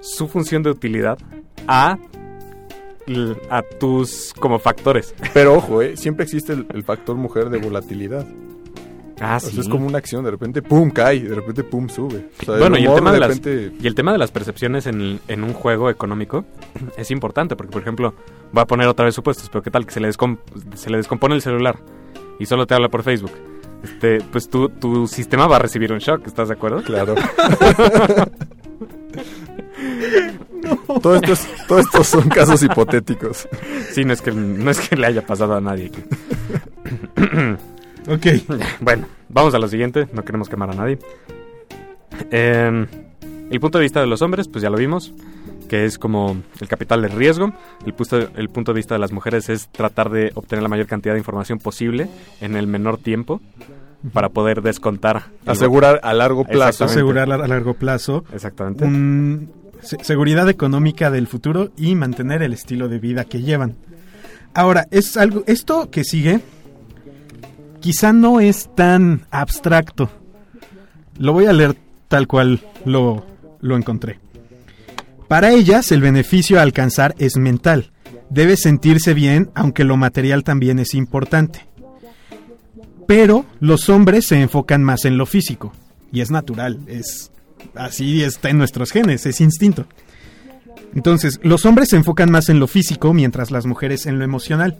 [0.00, 1.18] su función de utilidad
[1.66, 1.98] a,
[3.50, 5.12] a tus como factores.
[5.34, 5.96] Pero ojo, ¿eh?
[5.96, 8.24] siempre existe el, el factor mujer de volatilidad.
[9.20, 12.28] Ah, O sea, es como una acción, de repente pum cae, de repente pum sube.
[12.40, 14.86] O sea, Bueno, y el tema de las- repente Y el tema de las percepciones
[14.86, 16.46] en, en un juego económico
[16.96, 18.14] es importante, porque por ejemplo,
[18.52, 20.38] voy a poner otra vez supuestos, pero ¿qué tal que se le, descom-
[20.74, 21.78] se le descompone el celular
[22.38, 23.32] y solo te habla por Facebook?
[23.84, 26.82] Este, pues tu, tu sistema va a recibir un shock, ¿estás de acuerdo?
[26.82, 27.14] Claro.
[31.02, 33.48] todo, esto es- todo esto son casos hipotéticos.
[33.92, 35.90] Sí, no es que, no es que le haya pasado a nadie.
[38.10, 38.26] Ok.
[38.80, 40.98] Bueno, vamos a lo siguiente, no queremos quemar a nadie.
[42.30, 42.86] Eh,
[43.50, 45.12] el punto de vista de los hombres, pues ya lo vimos,
[45.68, 47.52] que es como el capital de riesgo.
[47.86, 50.86] El punto, el punto de vista de las mujeres es tratar de obtener la mayor
[50.86, 52.08] cantidad de información posible
[52.40, 53.40] en el menor tiempo
[54.12, 55.24] para poder descontar.
[55.46, 56.84] Asegurar a largo plazo.
[56.84, 58.84] Asegurar a largo plazo Exactamente.
[58.84, 59.50] un-
[59.82, 63.76] se- seguridad económica del futuro y mantener el estilo de vida que llevan.
[64.54, 66.40] Ahora, es algo esto que sigue
[67.80, 70.10] quizá no es tan abstracto.
[71.18, 71.76] Lo voy a leer
[72.08, 73.26] tal cual lo,
[73.60, 74.18] lo encontré.
[75.28, 77.92] Para ellas, el beneficio a alcanzar es mental.
[78.30, 81.66] Debe sentirse bien, aunque lo material también es importante.
[83.06, 85.72] Pero los hombres se enfocan más en lo físico.
[86.12, 87.30] Y es natural, es
[87.74, 89.86] así está en nuestros genes, es instinto.
[90.94, 94.78] Entonces, los hombres se enfocan más en lo físico, mientras las mujeres en lo emocional.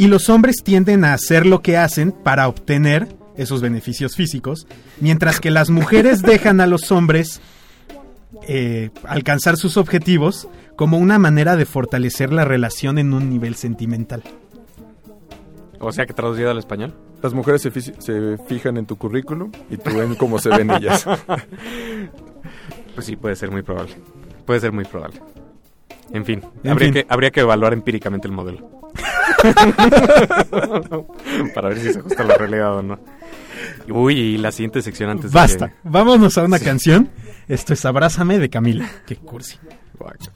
[0.00, 4.66] Y los hombres tienden a hacer lo que hacen para obtener esos beneficios físicos,
[5.00, 7.40] mientras que las mujeres dejan a los hombres
[8.48, 14.22] eh, alcanzar sus objetivos como una manera de fortalecer la relación en un nivel sentimental.
[15.78, 16.94] O sea que traducido al español.
[17.22, 20.70] Las mujeres se, fi- se fijan en tu currículum y tú ven cómo se ven
[20.70, 21.04] ellas.
[22.94, 23.92] Pues sí, puede ser muy probable.
[24.44, 25.20] Puede ser muy probable.
[26.12, 26.94] En fin, En habría, fin.
[26.94, 28.79] Que, habría que evaluar empíricamente el modelo.
[31.54, 32.98] Para ver si se ajusta a la realidad o no.
[33.88, 37.10] Uy, y la siguiente sección antes Basta, de vámonos a una canción.
[37.48, 38.88] Esto es Abrázame de Camila.
[39.06, 39.58] Qué cursi.
[39.98, 40.30] que...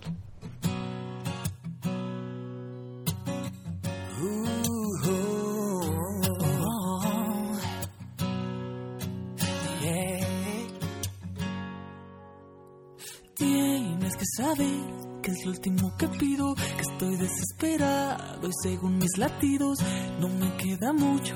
[13.36, 19.16] Tienes que saber que es lo último que pido, que estoy desesperado y según mis
[19.16, 19.78] latidos
[20.20, 21.34] no me queda mucho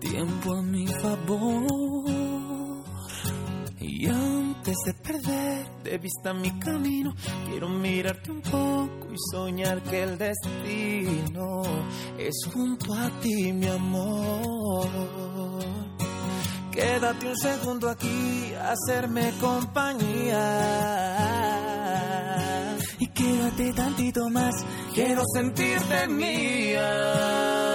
[0.00, 2.84] tiempo a mi favor.
[3.78, 7.14] Y antes de perder de vista mi camino,
[7.48, 11.62] quiero mirarte un poco y soñar que el destino
[12.18, 14.88] es junto a ti, mi amor.
[16.72, 21.33] Quédate un segundo aquí, hacerme compañía.
[22.98, 24.54] Y quédate tantito más,
[24.94, 27.73] quiero sentirte mía.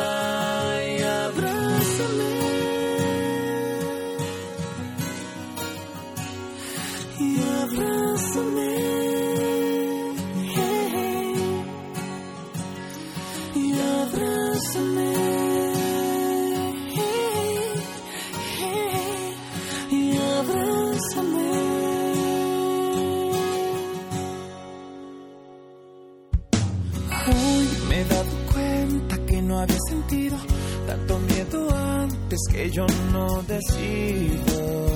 [30.88, 34.92] tanto miedo antes que yo no decido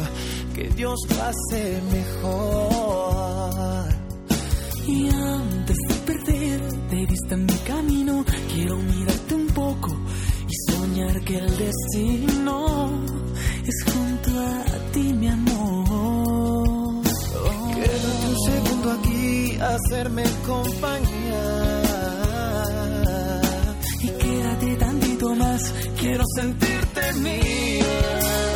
[0.53, 3.85] que Dios lo hace mejor.
[4.87, 9.97] Y antes de perder perderte vista en mi camino, quiero mirarte un poco
[10.47, 12.89] y soñar que el destino
[13.65, 15.87] es junto a ti, mi amor.
[15.89, 17.01] Oh.
[17.73, 21.62] Quédate un segundo aquí, hacerme compañía
[25.99, 28.52] quiero sentirte mía.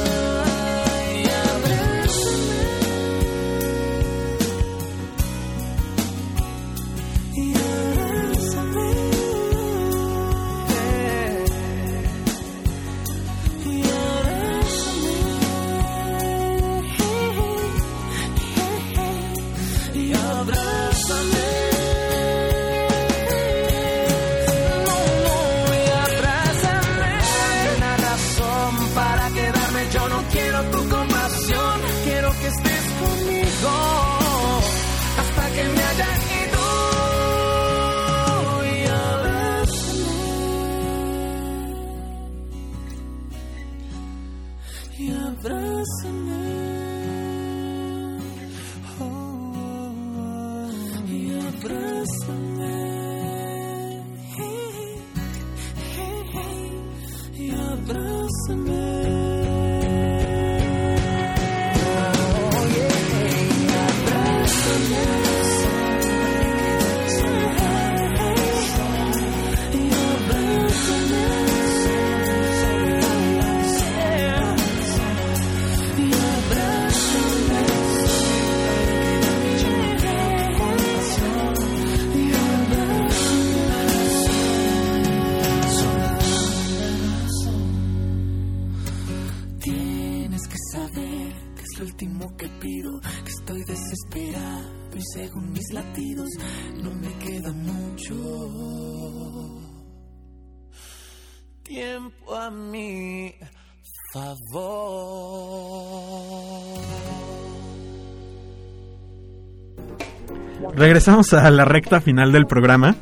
[110.77, 112.95] Regresamos a la recta final del programa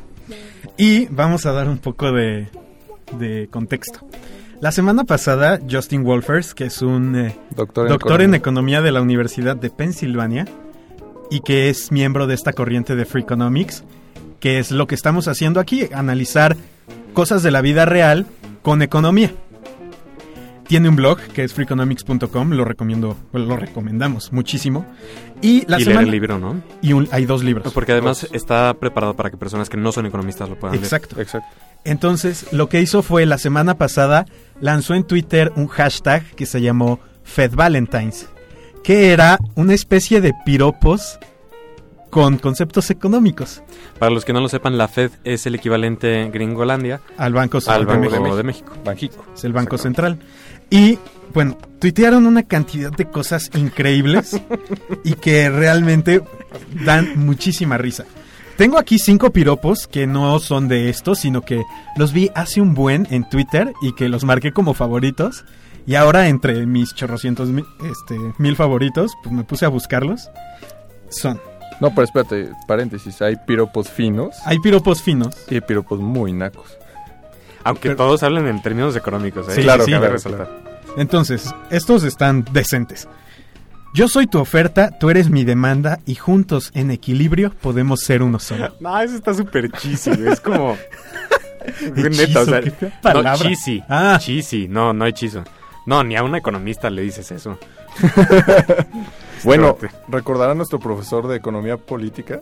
[0.78, 2.48] y vamos a dar un poco de,
[3.18, 4.00] de contexto.
[4.62, 8.78] La semana pasada, Justin Wolfers, que es un eh, Doctor en doctor en economía.
[8.78, 10.46] economía de la Universidad de Pensilvania
[11.30, 13.84] y que es miembro de esta corriente de Free Economics,
[14.40, 16.56] que es lo que estamos haciendo aquí, analizar
[17.12, 18.24] cosas de la vida real
[18.62, 19.34] con economía.
[20.68, 24.84] Tiene un blog que es freeeconomics.com, lo recomiendo, bueno, lo recomendamos muchísimo.
[25.40, 26.60] Y la y semana leer el libro, ¿no?
[26.82, 27.72] y un- hay dos libros.
[27.72, 30.84] Porque además está preparado para que personas que no son economistas lo puedan leer.
[30.84, 31.20] Exacto.
[31.20, 31.48] Exacto.
[31.84, 34.26] Entonces, lo que hizo fue la semana pasada
[34.60, 38.28] lanzó en Twitter un hashtag que se llamó Fed Valentines,
[38.82, 41.18] que era una especie de piropos
[42.10, 43.62] con conceptos económicos
[43.98, 47.80] Para los que no lo sepan, la Fed es el equivalente Gringolandia al Banco Central
[47.80, 48.36] al de Banco México.
[48.36, 48.72] de México.
[48.84, 49.24] Banjico.
[49.34, 50.18] Es el Banco Central.
[50.70, 50.98] Y
[51.32, 54.40] bueno, tuitearon una cantidad de cosas increíbles
[55.04, 56.22] y que realmente
[56.84, 58.04] dan muchísima risa.
[58.56, 61.62] Tengo aquí cinco piropos que no son de estos, sino que
[61.96, 65.44] los vi hace un buen en Twitter y que los marqué como favoritos.
[65.86, 70.30] Y ahora entre mis chorrocientos mil, este, mil favoritos, pues me puse a buscarlos.
[71.10, 71.38] Son,
[71.80, 73.20] No, pero espérate, paréntesis.
[73.20, 75.36] Hay piropos finos hay piropos finos.
[75.50, 76.78] y hay piropos muy nacos.
[77.66, 79.48] Aunque Pero- todos hablan en términos económicos.
[79.48, 79.56] ¿eh?
[79.56, 80.48] Sí, claro, sí, cabe claro, resaltar.
[80.96, 83.08] Entonces, estos están decentes.
[83.92, 88.38] Yo soy tu oferta, tú eres mi demanda y juntos en equilibrio podemos ser uno
[88.38, 88.74] solo.
[88.80, 90.10] No, eso está súper cheesy.
[90.28, 90.76] Es como...
[91.96, 92.60] Neta, o sea,
[93.14, 93.82] no, cheesy.
[93.88, 94.16] Ah.
[94.20, 95.42] Cheesy, no, no hechizo.
[95.86, 97.58] No, ni a un economista le dices eso.
[99.44, 99.76] Bueno,
[100.08, 102.40] recordará nuestro profesor de economía política.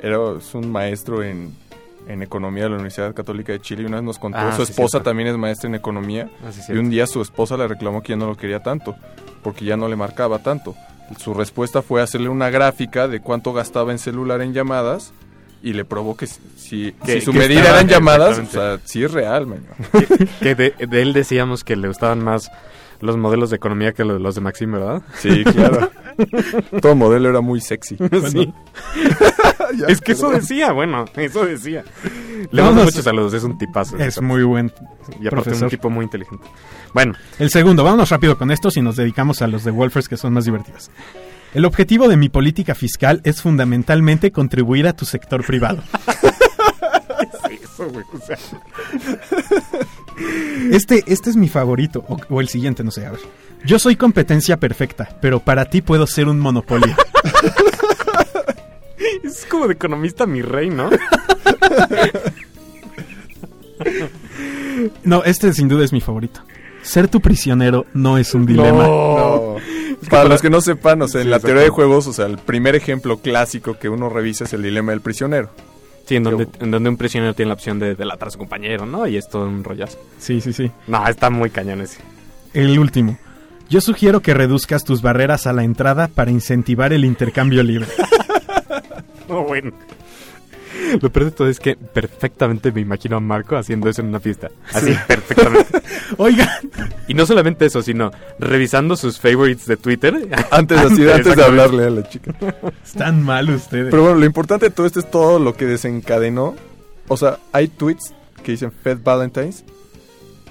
[0.00, 1.54] Era un maestro en,
[2.06, 4.64] en economía de la Universidad Católica de Chile y una vez nos contó, Ah, su
[4.64, 5.10] sí, esposa cierto.
[5.10, 8.16] también es maestra en economía es y un día su esposa le reclamó que ya
[8.16, 8.94] no lo quería tanto
[9.42, 10.74] porque ya no le marcaba tanto.
[11.18, 15.12] Su respuesta fue hacerle una gráfica de cuánto gastaba en celular en llamadas
[15.62, 18.46] y le probó que si, si- Que- si su que medida estaba- eran llamadas, o
[18.46, 19.60] sea, sí es real, man.
[20.40, 22.50] Que de, de él decíamos que le gustaban más
[23.00, 25.02] los modelos de economía que los, los de Maxim, ¿verdad?
[25.18, 25.90] Sí, claro.
[26.80, 27.96] Todo modelo era muy sexy.
[28.30, 28.52] Sí.
[29.76, 31.84] Ya, es que eso decía, bueno, eso decía.
[32.50, 33.96] Le mando muchos saludos, es un tipazo.
[33.98, 34.72] Es muy buen.
[35.20, 35.64] Y aparte profesor.
[35.64, 36.46] un tipo muy inteligente.
[36.94, 40.16] Bueno, El segundo, vámonos rápido con estos y nos dedicamos a los de Wolfers que
[40.16, 40.90] son más divertidos.
[41.54, 45.82] El objetivo de mi política fiscal es fundamentalmente contribuir a tu sector privado.
[47.50, 48.04] eso, güey.
[48.12, 48.36] O sea,
[50.70, 53.20] Este, este es mi favorito, o, o el siguiente, no sé, a ver.
[53.64, 56.94] Yo soy competencia perfecta, pero para ti puedo ser un monopolio.
[59.22, 60.90] es como de economista mi rey, ¿no?
[65.04, 66.40] No, este sin duda es mi favorito.
[66.82, 68.84] Ser tu prisionero no es un dilema.
[68.86, 69.56] No.
[70.08, 72.26] Para los que no sepan, o sea, en Sí, la teoría de juegos, o sea,
[72.26, 75.50] el primer ejemplo clásico que uno revisa es el dilema del prisionero.
[76.06, 78.86] Sí, en donde, en donde un prisionero tiene la opción de delatar a su compañero,
[78.86, 79.08] ¿no?
[79.08, 79.98] Y es todo un rollazo.
[80.18, 80.70] Sí, sí, sí.
[80.86, 81.98] No, está muy cañón ese.
[82.54, 83.18] El último.
[83.68, 87.88] Yo sugiero que reduzcas tus barreras a la entrada para incentivar el intercambio libre.
[89.28, 89.72] No, bueno.
[91.00, 94.20] Lo peor de todo es que perfectamente me imagino a Marco haciendo eso en una
[94.20, 94.50] fiesta.
[94.72, 95.80] Así, perfectamente.
[96.18, 96.48] Oigan,
[97.08, 100.28] Y no solamente eso, sino revisando sus favorites de Twitter.
[100.50, 102.34] Antes, así, antes de hablarle a la chica.
[102.84, 103.90] están mal ustedes.
[103.90, 106.54] Pero bueno, lo importante de todo esto es todo lo que desencadenó.
[107.08, 108.12] O sea, hay tweets
[108.42, 109.64] que dicen Fed Valentines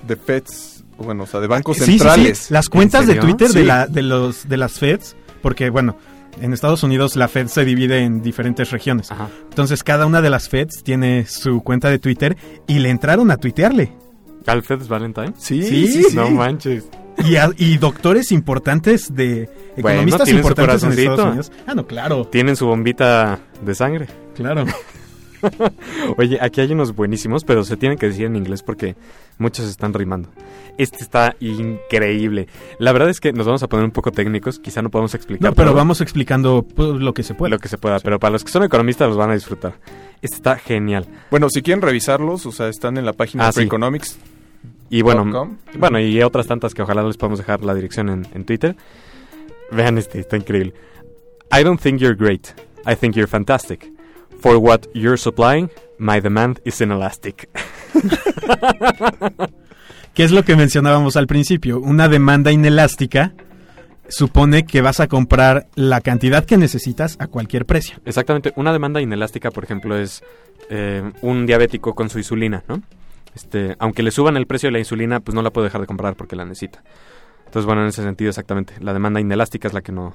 [0.07, 1.99] de Feds, bueno, o sea, de bancos Sí, sí, sí.
[1.99, 2.51] centrales.
[2.51, 3.15] Las cuentas de?
[3.15, 3.65] Twitter de, Sí.
[3.65, 5.97] la, de, los, de las Feds, porque bueno,
[6.41, 9.11] en Estados Unidos la Fed se divide en diferentes regiones.
[9.11, 9.29] Ajá.
[9.49, 12.35] Entonces cada una de las Feds tiene su cuenta de Twitter
[12.67, 13.91] y le entraron a tuitearle.
[14.45, 15.33] Alfred's Valentine.
[15.37, 16.15] Sí, Sí, sí, sí.
[16.15, 16.87] No manches.
[17.25, 21.25] Y, a- y doctores importantes de economistas importantes en Estados.
[21.25, 21.51] Unidos.
[21.65, 24.07] Ah, no, claro, Tienen su bombita de sangre.
[24.35, 24.65] claro.
[26.17, 28.95] Oye, aquí hay unos buenísimos, pero se tienen que decir en inglés porque
[29.37, 30.29] muchos están rimando.
[30.77, 32.47] Este está increíble.
[32.79, 35.49] La verdad es que nos vamos a poner un poco técnicos, quizá no podemos explicar
[35.49, 37.51] No, pero todo vamos explicando pues, lo que se puede.
[37.51, 39.75] lo que se pueda, pero para los que son economistas los van a disfrutar.
[40.21, 41.07] Este está genial.
[41.31, 43.59] Bueno, si quieren revisarlos, o sea, están en la página Ah, de sí.
[43.59, 44.17] Preeconomics.
[44.89, 45.57] Y bueno, .com.
[45.79, 48.75] bueno, y otras tantas que ojalá les podamos dejar la dirección en, en Twitter.
[49.71, 50.73] Vean este, está increíble.
[51.57, 52.49] I don't think you're great.
[52.85, 53.91] I think you're fantastic.
[54.45, 57.49] For what you're supplying, my demand is inelastic.
[60.13, 61.79] ¿Qué es lo que mencionábamos al principio?
[61.79, 63.33] Una demanda inelástica
[64.07, 67.97] supone que vas a comprar la cantidad que necesitas a cualquier precio.
[68.05, 68.53] Exactamente.
[68.55, 70.23] Una demanda inelástica, por ejemplo, es
[70.69, 72.83] eh, un diabético con su insulina, ¿no?
[73.33, 75.87] Este, aunque le suban el precio de la insulina, pues no la puede dejar de
[75.87, 76.83] comprar porque la necesita.
[77.45, 78.75] Entonces, bueno, en ese sentido, exactamente.
[78.79, 80.13] La demanda inelástica es la que no.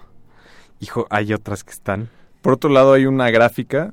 [0.78, 2.10] Hijo, hay otras que están.
[2.42, 3.92] Por otro lado, hay una gráfica.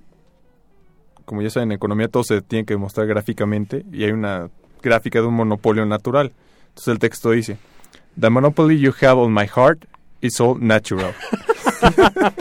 [1.28, 3.86] Como ya saben, en economía todo se tiene que mostrar gráficamente.
[3.92, 4.50] Y hay una
[4.82, 6.32] gráfica de un monopolio natural.
[6.70, 7.58] Entonces el texto dice:
[8.18, 9.84] The monopoly you have on my heart
[10.22, 11.14] is all natural.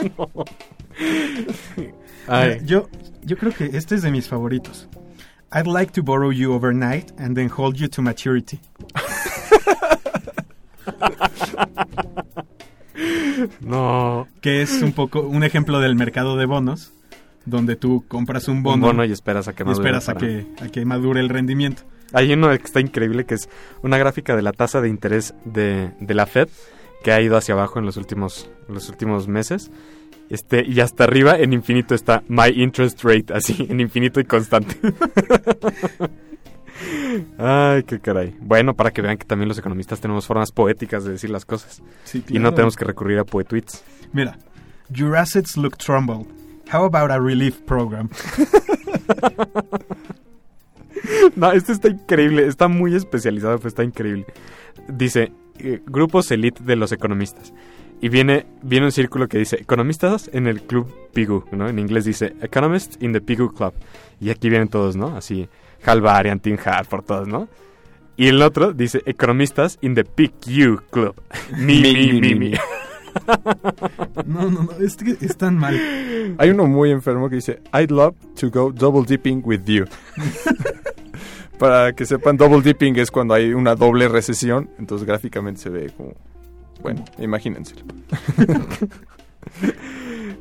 [2.29, 2.61] Ay.
[2.65, 2.87] Yo,
[3.23, 4.87] yo creo que este es de mis favoritos.
[5.51, 8.61] I'd like to borrow you overnight and then hold you to maturity.
[13.61, 14.27] No.
[14.41, 16.93] Que es un poco un ejemplo del mercado de bonos,
[17.47, 20.45] donde tú compras un bono, Un bono y esperas a que madure esperas a que,
[20.61, 21.83] a que madure el rendimiento.
[22.13, 23.49] Hay uno que está increíble que es
[23.81, 26.49] una gráfica de la tasa de interés de, de la Fed
[27.03, 29.71] que ha ido hacia abajo en los últimos, los últimos meses.
[30.29, 34.77] Este, y hasta arriba en infinito está My Interest Rate, así, en infinito y constante.
[37.37, 38.35] Ay, qué caray.
[38.41, 41.81] Bueno, para que vean que también los economistas tenemos formas poéticas de decir las cosas.
[42.27, 43.83] Y no tenemos que recurrir a poetweets.
[44.13, 44.37] Mira,
[44.89, 46.27] your assets look troubled.
[46.71, 48.09] How about a relief program?
[51.35, 54.25] No, este está increíble, está muy especializado, pero está increíble.
[54.87, 57.53] Dice, eh, grupos elite de los economistas.
[58.01, 61.67] Y viene, viene un círculo que dice, economistas en el club Pigu, ¿no?
[61.67, 63.73] En inglés dice, economists in the Pigu Club.
[64.19, 65.15] Y aquí vienen todos, ¿no?
[65.15, 65.49] Así,
[65.83, 67.47] Hal Varian, Tim Harford, todos, ¿no?
[68.15, 71.15] Y el otro dice, economistas in the PQ Club.
[71.57, 72.53] mi, mi, mi, mi.
[74.25, 75.79] No, no, no, es que están mal.
[76.37, 79.85] Hay uno muy enfermo que dice: I'd love to go double dipping with you.
[81.59, 84.69] Para que sepan, double dipping es cuando hay una doble recesión.
[84.79, 86.13] Entonces gráficamente se ve como.
[86.81, 87.81] Bueno, imagínenselo.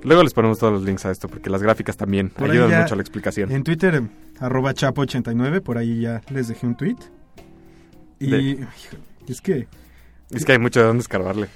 [0.03, 2.81] Luego les ponemos todos los links a esto, porque las gráficas también Por ayudan ya-
[2.83, 3.51] mucho a la explicación.
[3.53, 4.03] En Twitter,
[4.41, 6.97] arroba chapo89, por ahí ya les dejé un tweet.
[8.19, 8.67] Y De-
[9.29, 9.69] es que...
[10.31, 11.49] Es que hay mucho de dónde escarbarle.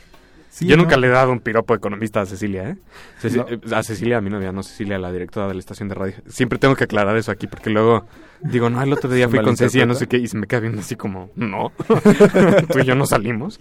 [0.51, 2.77] Sí, Yo no, nunca le he dado un piropo economista a Cecilia, ¿eh?
[3.23, 3.47] Ceci- No.
[3.49, 6.15] eh, A Cecilia, a mi novia, no Cecilia, la directora de la estación de radio.
[6.29, 8.05] Siempre tengo que aclarar eso aquí porque luego
[8.43, 10.61] digo, no, el otro día fui con Cecilia, no sé qué, y se me queda
[10.61, 11.73] viendo así como, no,
[12.73, 13.59] tú y yo no salimos.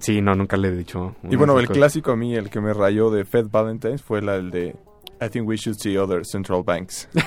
[0.00, 1.14] Sí, no, nunca le he dicho.
[1.30, 4.34] Y bueno, el clásico a mí, el que me rayó de Fed Valentines fue la
[4.36, 4.74] el de
[5.22, 7.08] I think we should see other central banks.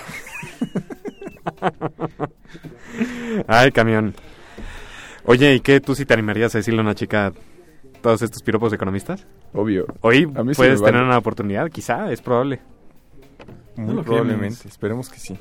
[3.47, 4.13] Ay, camión.
[5.27, 5.81] Oye, ¿y qué?
[5.81, 7.33] ¿Tú sí te animarías a decirle a una chica
[8.01, 9.27] todos estos piropos economistas?
[9.53, 9.85] Obvio.
[9.99, 10.93] Hoy A mí puedes vale.
[10.93, 12.61] tener una oportunidad, quizá, es probable.
[13.75, 14.67] Muy probablemente.
[14.67, 15.37] Esperemos que sí.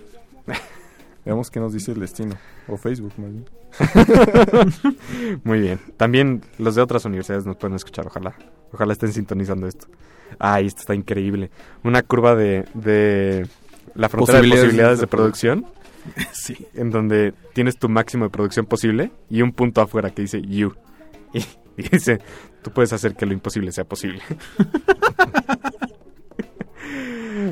[1.25, 2.35] Veamos qué nos dice el destino.
[2.67, 3.45] O Facebook, más bien.
[5.45, 5.79] Muy bien.
[5.97, 8.35] También los de otras universidades nos pueden escuchar, ojalá.
[8.73, 9.87] Ojalá estén sintonizando esto.
[10.39, 11.51] Ay, esto está increíble.
[11.85, 13.47] Una curva de, de
[13.95, 15.67] la frontera de Posibilidades posibilidades de de producción,
[16.33, 16.67] Sí.
[16.75, 20.75] en donde tienes tu máximo de producción posible y un punto afuera que dice you.
[21.33, 21.39] Y,
[21.77, 22.21] y dice,
[22.63, 24.23] tú puedes hacer que lo imposible sea posible.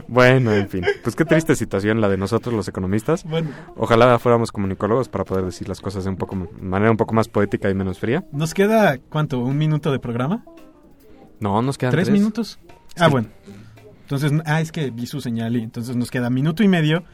[0.09, 0.85] bueno, en fin.
[1.03, 3.25] Pues qué triste situación la de nosotros los economistas.
[3.25, 7.15] Bueno, Ojalá fuéramos comunicólogos para poder decir las cosas de un poco, manera un poco
[7.15, 8.25] más poética y menos fría.
[8.33, 9.39] nos queda, ¿cuánto?
[9.41, 10.45] ¿Un minuto de programa?
[11.41, 12.19] No, nos quedan ¿Tres, tres.
[12.19, 12.59] minutos?
[12.97, 13.29] Ah, bueno.
[14.03, 17.05] Entonces, ah, es que vi su señal y entonces nos queda minuto y medio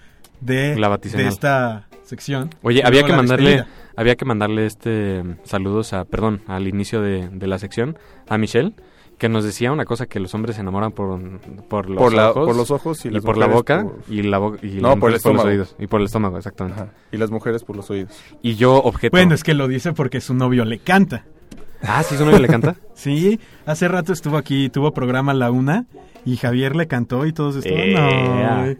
[0.40, 1.26] de, La de batiseñal.
[1.28, 2.50] esta sección.
[2.62, 3.74] Oye, había que mandarle, despedida.
[3.96, 8.36] había que mandarle este mm, saludos a, perdón, al inicio de, de la sección a
[8.38, 8.72] Michelle,
[9.18, 11.20] que nos decía una cosa que los hombres se enamoran por,
[11.68, 14.38] por los por, la- ojos por los ojos y, por la boca por- y la
[14.38, 16.80] bo- y No, las por el mujeres por los oídos y por el estómago, exactamente.
[16.80, 16.92] Ajá.
[17.12, 18.12] Y las mujeres por los oídos.
[18.42, 19.12] Y yo objeto.
[19.14, 21.24] Bueno, es que lo dice porque su novio le canta.
[21.82, 22.76] Ah, sí, su novio le canta.
[22.94, 25.86] Sí, hace rato estuvo aquí, tuvo programa a la una
[26.26, 27.78] y Javier le cantó y todos estaban...
[27.80, 28.62] Ea.
[28.62, 28.76] "Ay".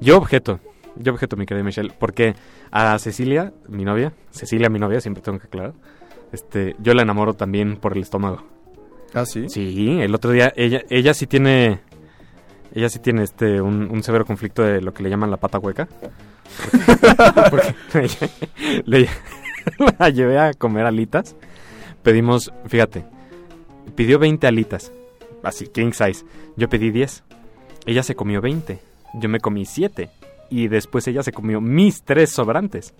[0.00, 0.58] Yo objeto,
[0.98, 2.34] yo objeto, mi querida Michelle, porque
[2.70, 5.74] a Cecilia, mi novia, Cecilia, mi novia, siempre tengo que aclarar,
[6.32, 8.42] este, yo la enamoro también por el estómago.
[9.14, 9.48] Ah, sí.
[9.48, 11.80] Sí, el otro día ella, ella sí tiene,
[12.74, 15.58] ella sí tiene este un, un severo conflicto de lo que le llaman la pata
[15.58, 15.88] hueca.
[17.50, 17.74] Porque
[18.84, 19.08] le,
[19.98, 21.36] la llevé a comer alitas.
[22.02, 23.04] Pedimos, fíjate,
[23.94, 24.92] pidió 20 alitas,
[25.42, 26.24] así king size.
[26.56, 27.24] Yo pedí 10.
[27.86, 28.78] Ella se comió 20.
[29.14, 30.10] Yo me comí 7
[30.50, 32.94] y después ella se comió mis tres sobrantes.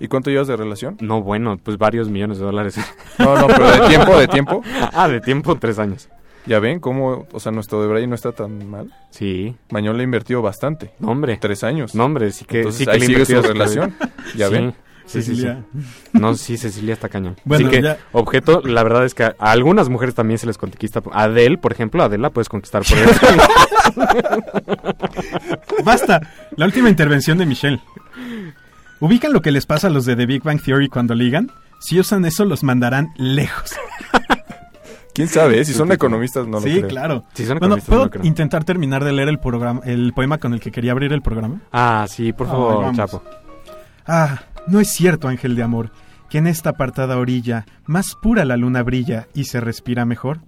[0.00, 0.96] ¿Y cuánto llevas de relación?
[1.00, 2.76] No, bueno, pues varios millones de dólares.
[3.18, 4.62] No, no, pero de tiempo, de tiempo.
[4.92, 6.08] ah, de tiempo, tres años.
[6.44, 8.92] Ya ven cómo, o sea, nuestro de Braille no está tan mal.
[9.10, 10.92] Sí, Mañón le invirtió bastante.
[10.98, 11.38] no, hombre.
[11.40, 11.94] Tres años.
[11.94, 13.94] No, hombre, sí que, Entonces sí que ahí le sigue su relación.
[14.36, 14.74] Ya Sí, ven.
[15.04, 15.42] Sí, sí, sí.
[15.42, 15.64] Cecilia.
[16.12, 17.36] No, sí, Cecilia está cañón.
[17.44, 20.58] Bueno, Así que, ya- objeto, la verdad es que a algunas mujeres también se les
[20.58, 21.02] conquista.
[21.12, 23.20] A Adele, por ejemplo, a Adele la puedes conquistar por eso.
[25.84, 26.20] Basta,
[26.56, 27.80] la última intervención de Michelle.
[29.00, 31.50] ¿Ubican lo que les pasa a los de The Big Bang Theory cuando ligan?
[31.80, 33.72] Si usan eso, los mandarán lejos.
[35.14, 35.60] ¿Quién sabe?
[35.60, 35.64] eh?
[35.64, 36.88] Si son economistas, no lo sí, creo.
[36.88, 37.24] claro.
[37.34, 38.24] Si son Bueno, ¿puedo no creo.
[38.24, 41.60] intentar terminar de leer el programa, el poema con el que quería abrir el programa?
[41.72, 42.94] ah, sí, por favor.
[42.94, 43.22] Chapo.
[44.06, 45.90] Ah, no es cierto, ángel de amor,
[46.30, 50.40] que en esta apartada orilla más pura la luna brilla y se respira mejor.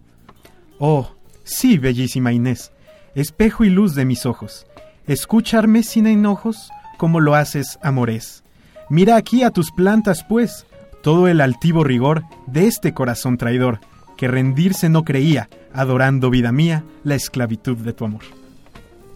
[0.78, 2.72] Oh, sí, bellísima Inés,
[3.14, 4.66] espejo y luz de mis ojos,
[5.06, 8.42] escucharme sin enojos como lo haces, amores.
[8.88, 10.66] Mira aquí a tus plantas, pues,
[11.02, 13.80] todo el altivo rigor de este corazón traidor,
[14.16, 18.22] que rendirse no creía, adorando vida mía, la esclavitud de tu amor.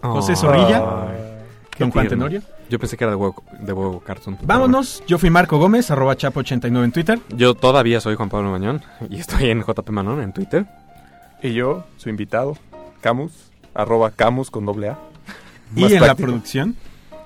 [0.01, 1.07] José Zorrilla,
[1.71, 2.25] Qué Don Juan tierno.
[2.25, 2.41] Tenorio.
[2.69, 4.37] Yo pensé que era de huevo, de huevo cartoon.
[4.43, 7.19] Vámonos, yo fui Marco Gómez, arroba chapo89 en Twitter.
[7.29, 10.67] Yo todavía soy Juan Pablo Mañón y estoy en JP Manón en Twitter.
[11.41, 12.57] Y yo, su invitado,
[13.01, 13.31] Camus,
[13.73, 14.99] arroba Camus con doble A.
[15.75, 16.75] Y en la producción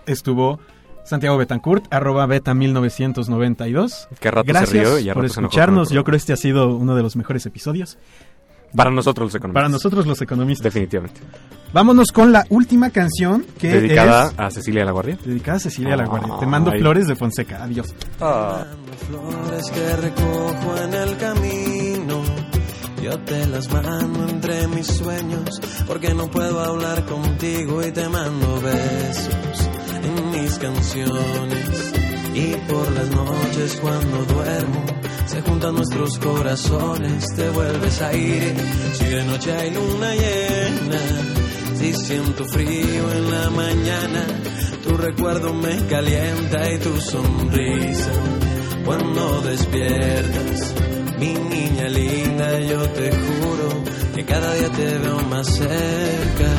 [0.06, 0.60] estuvo
[1.06, 4.08] Santiago Betancourt, arroba beta 1992.
[4.20, 5.89] Que a rato Gracias se rió y a por escucharnos.
[5.89, 7.98] Yo creo este ha sido uno de los mejores episodios.
[8.76, 9.62] Para nosotros los economistas.
[9.62, 10.64] Para nosotros los economistas.
[10.64, 11.22] Definitivamente.
[11.74, 15.18] Vámonos con la última canción que Dedicada es a Cecilia La Guardia.
[15.24, 16.38] dedicada a Cecilia La Guardia.
[16.39, 16.80] Te mando Ay.
[16.80, 17.64] flores de Fonseca.
[17.64, 17.94] Adiós.
[19.08, 21.43] Flores que recojo en el camino.
[23.14, 29.70] Te las mando entre mis sueños porque no puedo hablar contigo y te mando besos
[30.03, 31.93] en mis canciones.
[32.34, 34.86] Y por las noches cuando duermo
[35.28, 38.55] se juntan nuestros corazones, te vuelves aire.
[38.93, 40.99] Si de noche hay luna llena,
[41.76, 44.26] si siento frío en la mañana,
[44.84, 48.11] tu recuerdo me calienta y tu sonrisa
[48.84, 50.93] cuando despiertas.
[51.20, 53.84] Mi niña linda, yo te juro
[54.16, 56.49] que cada día te veo más cerca.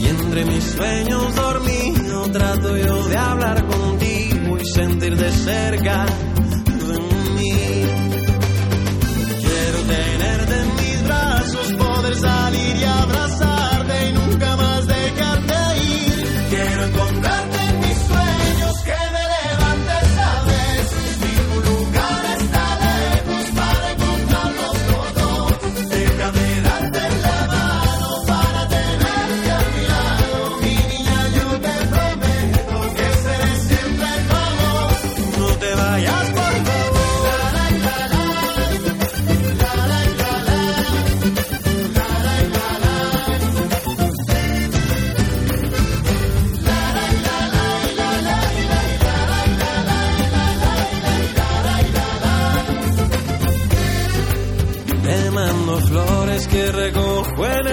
[0.00, 6.98] Y entre mis sueños dormido trato yo de hablar contigo y sentir de cerca de
[7.36, 7.52] mí.
[9.40, 15.54] Quiero tenerte en mis brazos, poder salir y abrazarte y nunca más dejarte
[15.84, 16.26] ir.
[16.50, 17.67] Quiero encontrarte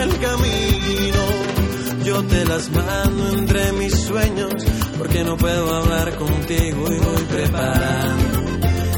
[0.05, 1.23] el camino.
[2.03, 4.53] Yo te las mando entre mis sueños
[4.97, 8.45] porque no puedo hablar contigo y voy preparando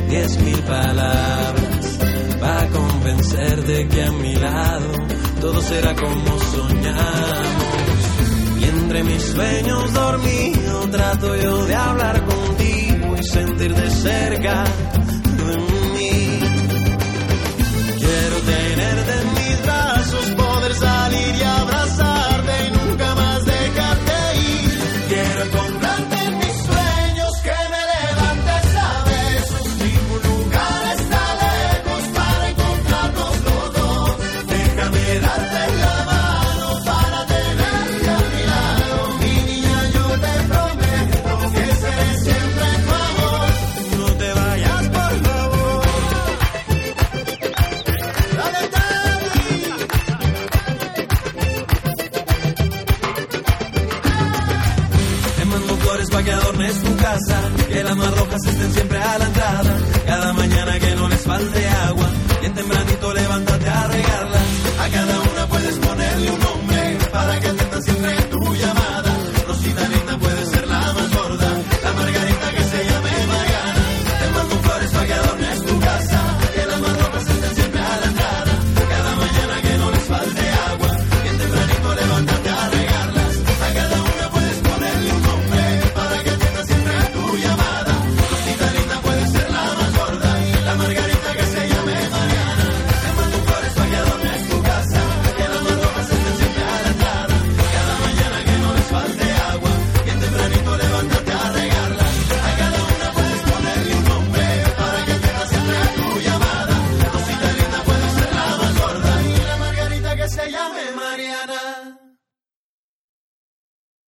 [0.10, 2.00] diez mil palabras
[2.40, 4.92] para convencerte que a mi lado
[5.40, 7.68] todo será como soñamos.
[8.60, 14.66] Y entre mis sueños dormido trato yo de hablar contigo y sentir de cerca
[58.46, 59.18] estén siempre a